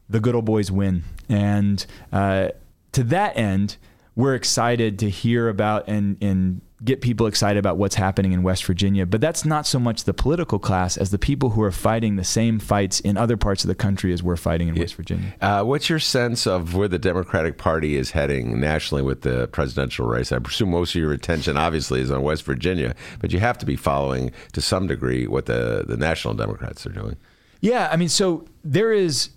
the 0.09 0.21
good 0.21 0.35
old 0.35 0.47
boys 0.47 0.71
win. 0.71 1.05
And 1.29 1.85
uh, 2.13 2.49
to 2.95 3.05
that 3.05 3.37
end, 3.37 3.77
we're 4.17 4.35
excited 4.35 4.99
to 5.01 5.11
hear 5.11 5.49
about 5.49 5.89
and, 5.89 6.17
and 6.23 6.61
get 6.85 7.01
people 7.01 7.27
excited 7.27 7.59
about 7.59 7.79
what's 7.79 7.95
happening 7.95 8.33
in 8.33 8.43
West 8.43 8.65
Virginia. 8.65 9.07
But 9.07 9.21
that's 9.21 9.45
not 9.45 9.67
so 9.67 9.79
much 9.79 10.05
the 10.05 10.15
political 10.15 10.59
class 10.59 10.97
as 10.97 11.11
the 11.11 11.19
people 11.19 11.51
who 11.51 11.63
are 11.63 11.73
fighting 11.73 12.17
the 12.17 12.25
same 12.25 12.59
fights 12.59 13.01
in 13.01 13.17
other 13.17 13.37
parts 13.37 13.65
of 13.65 13.69
the 13.69 13.75
country 13.75 14.13
as 14.13 14.23
we're 14.23 14.37
fighting 14.37 14.69
in 14.69 14.75
West 14.75 14.95
Virginia. 14.95 15.35
Uh, 15.41 15.63
what's 15.65 15.89
your 15.89 15.99
sense 15.99 16.47
of 16.47 16.75
where 16.75 16.89
the 16.89 16.99
Democratic 16.99 17.59
Party 17.59 17.97
is 17.97 18.11
heading 18.11 18.61
nationally 18.61 19.03
with 19.03 19.23
the 19.23 19.49
presidential 19.49 20.07
race? 20.07 20.31
I 20.31 20.39
presume 20.39 20.71
most 20.71 20.95
of 20.95 21.01
your 21.01 21.13
attention, 21.13 21.57
obviously, 21.57 22.01
is 22.01 22.11
on 22.11 22.23
West 22.23 22.45
Virginia, 22.45 22.95
but 23.21 23.33
you 23.33 23.41
have 23.41 23.59
to 23.59 23.67
be 23.67 23.77
following 23.77 24.31
to 24.53 24.61
some 24.61 24.87
degree 24.87 25.27
what 25.27 25.47
the, 25.47 25.85
the 25.89 25.97
national 25.97 26.35
Democrats 26.35 26.87
are 26.87 26.93
doing. 26.93 27.17
Yeah, 27.61 27.89
I 27.91 27.97
mean, 27.97 28.11
so 28.11 28.47
there 28.63 28.93
is 28.93 29.31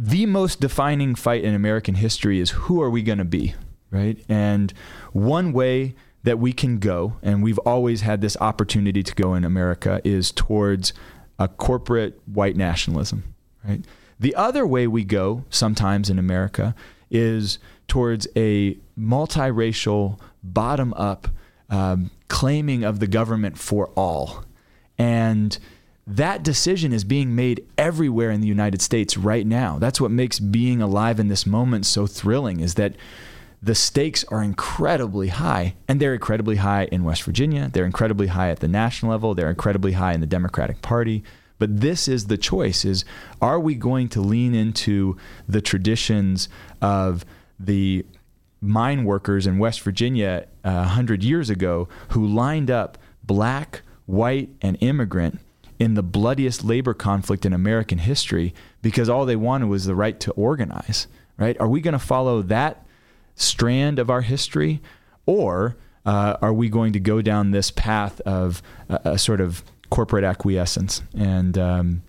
the 0.00 0.26
most 0.26 0.60
defining 0.60 1.16
fight 1.16 1.42
in 1.42 1.54
American 1.54 1.96
history 1.96 2.38
is 2.38 2.50
who 2.50 2.80
are 2.80 2.88
we 2.88 3.02
going 3.02 3.18
to 3.18 3.24
be, 3.24 3.54
right? 3.90 4.16
And 4.28 4.72
one 5.12 5.52
way 5.52 5.96
that 6.22 6.38
we 6.38 6.52
can 6.52 6.78
go, 6.78 7.16
and 7.20 7.42
we've 7.42 7.58
always 7.58 8.02
had 8.02 8.20
this 8.20 8.36
opportunity 8.40 9.02
to 9.02 9.14
go 9.16 9.34
in 9.34 9.44
America, 9.44 10.00
is 10.04 10.30
towards 10.30 10.92
a 11.40 11.48
corporate 11.48 12.20
white 12.26 12.54
nationalism, 12.54 13.34
right? 13.66 13.84
The 14.20 14.36
other 14.36 14.64
way 14.64 14.86
we 14.86 15.02
go 15.02 15.44
sometimes 15.50 16.08
in 16.08 16.18
America 16.18 16.76
is 17.10 17.58
towards 17.88 18.28
a 18.36 18.78
multiracial, 18.96 20.20
bottom 20.44 20.94
up 20.94 21.26
um, 21.70 22.12
claiming 22.28 22.84
of 22.84 23.00
the 23.00 23.08
government 23.08 23.58
for 23.58 23.88
all. 23.96 24.44
And 24.96 25.58
that 26.08 26.42
decision 26.42 26.92
is 26.94 27.04
being 27.04 27.36
made 27.36 27.66
everywhere 27.76 28.30
in 28.30 28.40
the 28.40 28.46
United 28.46 28.80
States 28.80 29.18
right 29.18 29.46
now. 29.46 29.78
That's 29.78 30.00
what 30.00 30.10
makes 30.10 30.40
being 30.40 30.80
alive 30.80 31.20
in 31.20 31.28
this 31.28 31.44
moment 31.46 31.84
so 31.84 32.06
thrilling 32.06 32.60
is 32.60 32.74
that 32.74 32.96
the 33.62 33.74
stakes 33.74 34.24
are 34.24 34.42
incredibly 34.42 35.28
high 35.28 35.74
and 35.86 36.00
they're 36.00 36.14
incredibly 36.14 36.56
high 36.56 36.84
in 36.84 37.04
West 37.04 37.24
Virginia. 37.24 37.68
They're 37.70 37.84
incredibly 37.84 38.28
high 38.28 38.50
at 38.50 38.60
the 38.60 38.68
national 38.68 39.10
level. 39.10 39.34
They're 39.34 39.50
incredibly 39.50 39.92
high 39.92 40.14
in 40.14 40.20
the 40.20 40.26
Democratic 40.26 40.80
Party. 40.80 41.24
But 41.58 41.80
this 41.80 42.08
is 42.08 42.28
the 42.28 42.38
choice: 42.38 42.84
is 42.84 43.04
are 43.42 43.60
we 43.60 43.74
going 43.74 44.08
to 44.10 44.20
lean 44.20 44.54
into 44.54 45.16
the 45.46 45.60
traditions 45.60 46.48
of 46.80 47.26
the 47.58 48.06
mine 48.60 49.04
workers 49.04 49.46
in 49.46 49.58
West 49.58 49.82
Virginia 49.82 50.46
uh, 50.64 50.72
100 50.72 51.22
years 51.22 51.50
ago 51.50 51.88
who 52.10 52.26
lined 52.26 52.70
up 52.70 52.96
black, 53.24 53.82
white, 54.06 54.50
and 54.62 54.78
immigrant 54.80 55.40
in 55.78 55.94
the 55.94 56.02
bloodiest 56.02 56.64
labor 56.64 56.94
conflict 56.94 57.46
in 57.46 57.52
American 57.52 57.98
history 57.98 58.52
because 58.82 59.08
all 59.08 59.24
they 59.24 59.36
wanted 59.36 59.66
was 59.66 59.84
the 59.84 59.94
right 59.94 60.18
to 60.20 60.32
organize, 60.32 61.06
right? 61.36 61.58
Are 61.60 61.68
we 61.68 61.80
going 61.80 61.92
to 61.92 61.98
follow 61.98 62.42
that 62.42 62.84
strand 63.34 63.98
of 63.98 64.10
our 64.10 64.22
history 64.22 64.80
or 65.26 65.76
uh, 66.04 66.36
are 66.40 66.52
we 66.52 66.68
going 66.68 66.92
to 66.92 67.00
go 67.00 67.22
down 67.22 67.50
this 67.50 67.70
path 67.70 68.20
of 68.22 68.62
a, 68.88 69.12
a 69.12 69.18
sort 69.18 69.40
of 69.40 69.62
corporate 69.90 70.24
acquiescence 70.24 71.02
and 71.16 71.56
um, 71.56 72.02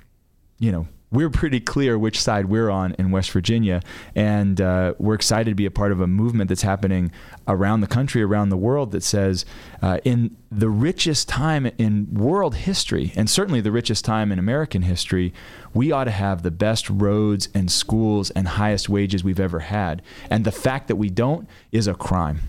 you 0.58 0.72
know 0.72 0.88
we're 1.12 1.30
pretty 1.30 1.60
clear 1.60 1.98
which 1.98 2.22
side 2.22 2.46
we're 2.46 2.70
on 2.70 2.96
in 3.00 3.12
West 3.12 3.32
Virginia, 3.32 3.82
and 4.16 4.62
uh, 4.62 4.94
we're 5.00 5.16
excited 5.16 5.50
to 5.50 5.56
be 5.56 5.66
a 5.66 5.72
part 5.72 5.92
of 5.92 6.02
a 6.02 6.08
movement 6.08 6.50
that's 6.50 6.62
happening 6.62 7.12
around 7.48 7.82
the 7.82 7.88
country, 7.88 8.22
around 8.22 8.50
the 8.50 8.58
world, 8.58 8.92
that 8.92 9.04
says 9.04 9.46
uh, 9.82 10.00
in 10.04 10.36
the 10.52 10.70
richest 10.70 11.28
time 11.28 11.66
in 11.78 12.14
world 12.14 12.56
history, 12.56 13.12
and 13.16 13.30
certainly 13.30 13.62
the 13.62 13.72
richest 13.72 14.06
time 14.06 14.32
in 14.32 14.40
American 14.40 14.84
history, 14.84 15.34
we 15.74 15.92
ought 15.92 16.06
to 16.06 16.12
have 16.12 16.44
the 16.44 16.52
best 16.52 16.90
roads 16.90 17.50
and 17.54 17.72
schools 17.72 18.30
and 18.32 18.48
highest 18.48 18.90
wages 18.90 19.24
we've 19.24 19.40
ever 19.40 19.60
had. 19.60 20.02
And 20.30 20.46
the 20.46 20.52
fact 20.52 20.88
that 20.88 20.96
we 20.96 21.10
don't 21.10 21.48
is 21.72 21.88
a 21.88 21.94
crime. 21.94 22.42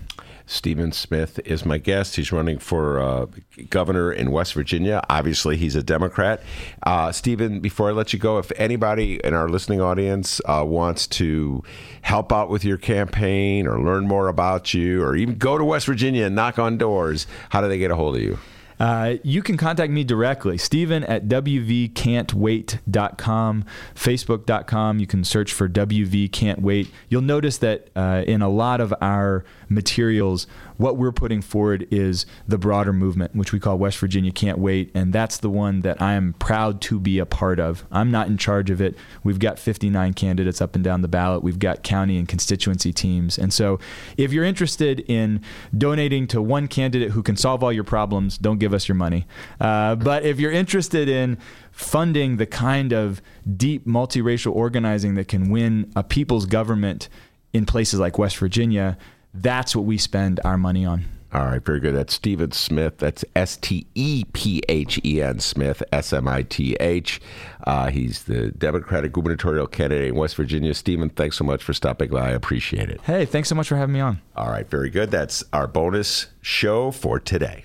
Stephen 0.51 0.91
Smith 0.91 1.39
is 1.45 1.65
my 1.65 1.79
guest. 1.79 2.17
He's 2.17 2.33
running 2.33 2.59
for 2.59 2.99
uh, 2.99 3.27
governor 3.71 4.13
in 4.13 4.33
West 4.33 4.55
Virginia. 4.55 5.01
Obviously, 5.09 5.57
he's 5.57 5.77
a 5.77 5.83
Democrat. 5.83 6.43
Uh, 6.83 7.13
Stephen, 7.13 7.61
before 7.61 7.89
I 7.89 7.93
let 7.93 8.13
you 8.13 8.19
go, 8.19 8.39
if 8.39 8.51
anybody 8.57 9.21
in 9.23 9.33
our 9.33 9.49
listening 9.49 9.81
audience 9.81 10.41
uh, 10.47 10.65
wants 10.67 11.07
to 11.07 11.63
help 12.03 12.33
out 12.33 12.51
with 12.51 12.65
your 12.65 12.79
campaign 12.79 13.69
or 13.69 13.81
learn 13.81 14.09
more 14.09 14.27
about 14.27 14.75
you 14.75 15.05
or 15.05 15.15
even 15.15 15.37
go 15.37 15.57
to 15.57 15.65
West 15.65 15.87
Virginia 15.87 16.27
and 16.27 16.35
knock 16.35 16.59
on 16.59 16.77
doors, 16.77 17.29
how 17.51 17.61
do 17.61 17.69
they 17.69 17.79
get 17.79 17.93
a 17.93 17.97
hold 17.97 18.17
of 18.17 18.23
you? 18.23 18.37
Uh, 18.81 19.17
you 19.23 19.43
can 19.43 19.59
contact 19.59 19.93
me 19.93 20.03
directly, 20.03 20.57
Stephen 20.57 21.05
at 21.05 21.29
wvcan'twait.com, 21.29 23.65
facebook.com. 23.95 24.99
You 24.99 25.07
can 25.07 25.23
search 25.23 25.53
for 25.53 25.69
WV 25.69 26.33
Can't 26.33 26.63
Wait. 26.63 26.91
You'll 27.11 27.21
notice 27.21 27.59
that 27.59 27.91
uh, 27.95 28.25
in 28.27 28.41
a 28.41 28.49
lot 28.49 28.81
of 28.81 28.95
our 29.03 29.45
materials, 29.71 30.47
what 30.77 30.97
we're 30.97 31.13
putting 31.13 31.41
forward 31.41 31.87
is 31.91 32.27
the 32.47 32.59
broader 32.59 32.93
movement, 32.93 33.35
which 33.35 33.53
we 33.53 33.61
call 33.61 33.79
West 33.79 33.99
Virginia 33.99 34.33
Can't 34.33 34.59
Wait. 34.59 34.91
And 34.95 35.13
that's 35.13 35.39
the 35.39 35.49
one 35.49 35.81
that 35.83 36.03
I 36.03 36.15
am 36.15 36.35
proud 36.35 36.81
to 36.83 36.99
be 36.99 37.19
a 37.19 37.27
part 37.27 37.61
of. 37.61 37.85
I'm 37.93 38.11
not 38.11 38.27
in 38.27 38.37
charge 38.37 38.71
of 38.71 38.81
it. 38.81 38.97
We've 39.23 39.39
got 39.39 39.59
59 39.59 40.15
candidates 40.15 40.61
up 40.61 40.75
and 40.75 40.83
down 40.83 41.03
the 41.03 41.09
ballot, 41.09 41.43
we've 41.43 41.59
got 41.59 41.83
county 41.83 42.19
and 42.19 42.27
constituency 42.27 42.93
teams. 42.93 43.39
And 43.39 43.53
so 43.53 43.79
if 44.17 44.33
you're 44.33 44.45
interested 44.45 45.01
in 45.01 45.41
donating 45.77 46.27
to 46.29 46.43
one 46.43 46.67
candidate 46.67 47.13
who 47.13 47.23
can 47.23 47.37
solve 47.37 47.63
all 47.63 47.73
your 47.73 47.85
problems, 47.85 48.37
don't 48.37 48.59
give 48.59 48.75
us 48.75 48.89
your 48.89 48.97
money. 48.97 49.27
Uh, 49.61 49.95
but 49.95 50.25
if 50.25 50.41
you're 50.41 50.51
interested 50.51 51.09
in 51.09 51.39
funding 51.71 52.37
the 52.37 52.47
kind 52.47 52.93
of 52.93 53.23
deep 53.57 53.87
multiracial 53.87 54.53
organizing 54.53 55.15
that 55.15 55.29
can 55.29 55.51
win 55.51 55.91
a 55.95 56.03
people's 56.03 56.47
government 56.47 57.09
in 57.53 57.67
places 57.67 58.01
like 58.01 58.19
West 58.19 58.37
Virginia, 58.37 58.99
that's 59.35 59.75
what 59.75 59.85
we 59.85 59.99
spend 59.99 60.41
our 60.45 60.59
money 60.59 60.85
on. 60.85 61.05
All 61.33 61.47
right, 61.47 61.65
very 61.65 61.79
good. 61.79 61.95
That's 61.95 62.13
Stephen 62.13 62.51
Smith. 62.51 62.99
That's 62.99 63.25
S 63.37 63.57
T 63.57 63.87
E 63.95 64.25
P 64.33 64.63
H 64.69 65.01
E 65.05 65.23
N 65.23 65.39
Smith, 65.39 65.81
S 65.93 66.13
M 66.13 66.27
I 66.27 66.43
T 66.43 66.75
H. 66.81 67.21
Uh, 67.65 67.89
he's 67.91 68.25
the 68.25 68.51
Democratic 68.51 69.13
gubernatorial 69.13 69.69
candidate 69.69 70.09
in 70.09 70.17
West 70.17 70.35
Virginia. 70.35 70.75
Stephen, 70.75 71.09
thanks 71.09 71.37
so 71.37 71.45
much 71.45 71.63
for 71.63 71.73
stopping 71.73 72.11
by. 72.11 72.31
I 72.31 72.31
appreciate 72.31 72.91
it. 72.91 73.01
Hey, 73.03 73.27
thanks 73.27 73.49
so 73.49 73.55
much 73.55 73.69
for 73.69 73.77
having 73.77 73.93
me 73.93 74.01
on. 74.01 74.21
All 74.35 74.51
right, 74.51 74.69
very 74.69 74.91
good. 74.91 75.13
That's 75.13 75.45
our 75.53 75.69
bonus 75.69 76.27
show 76.43 76.91
for 76.91 77.21
today. 77.21 77.65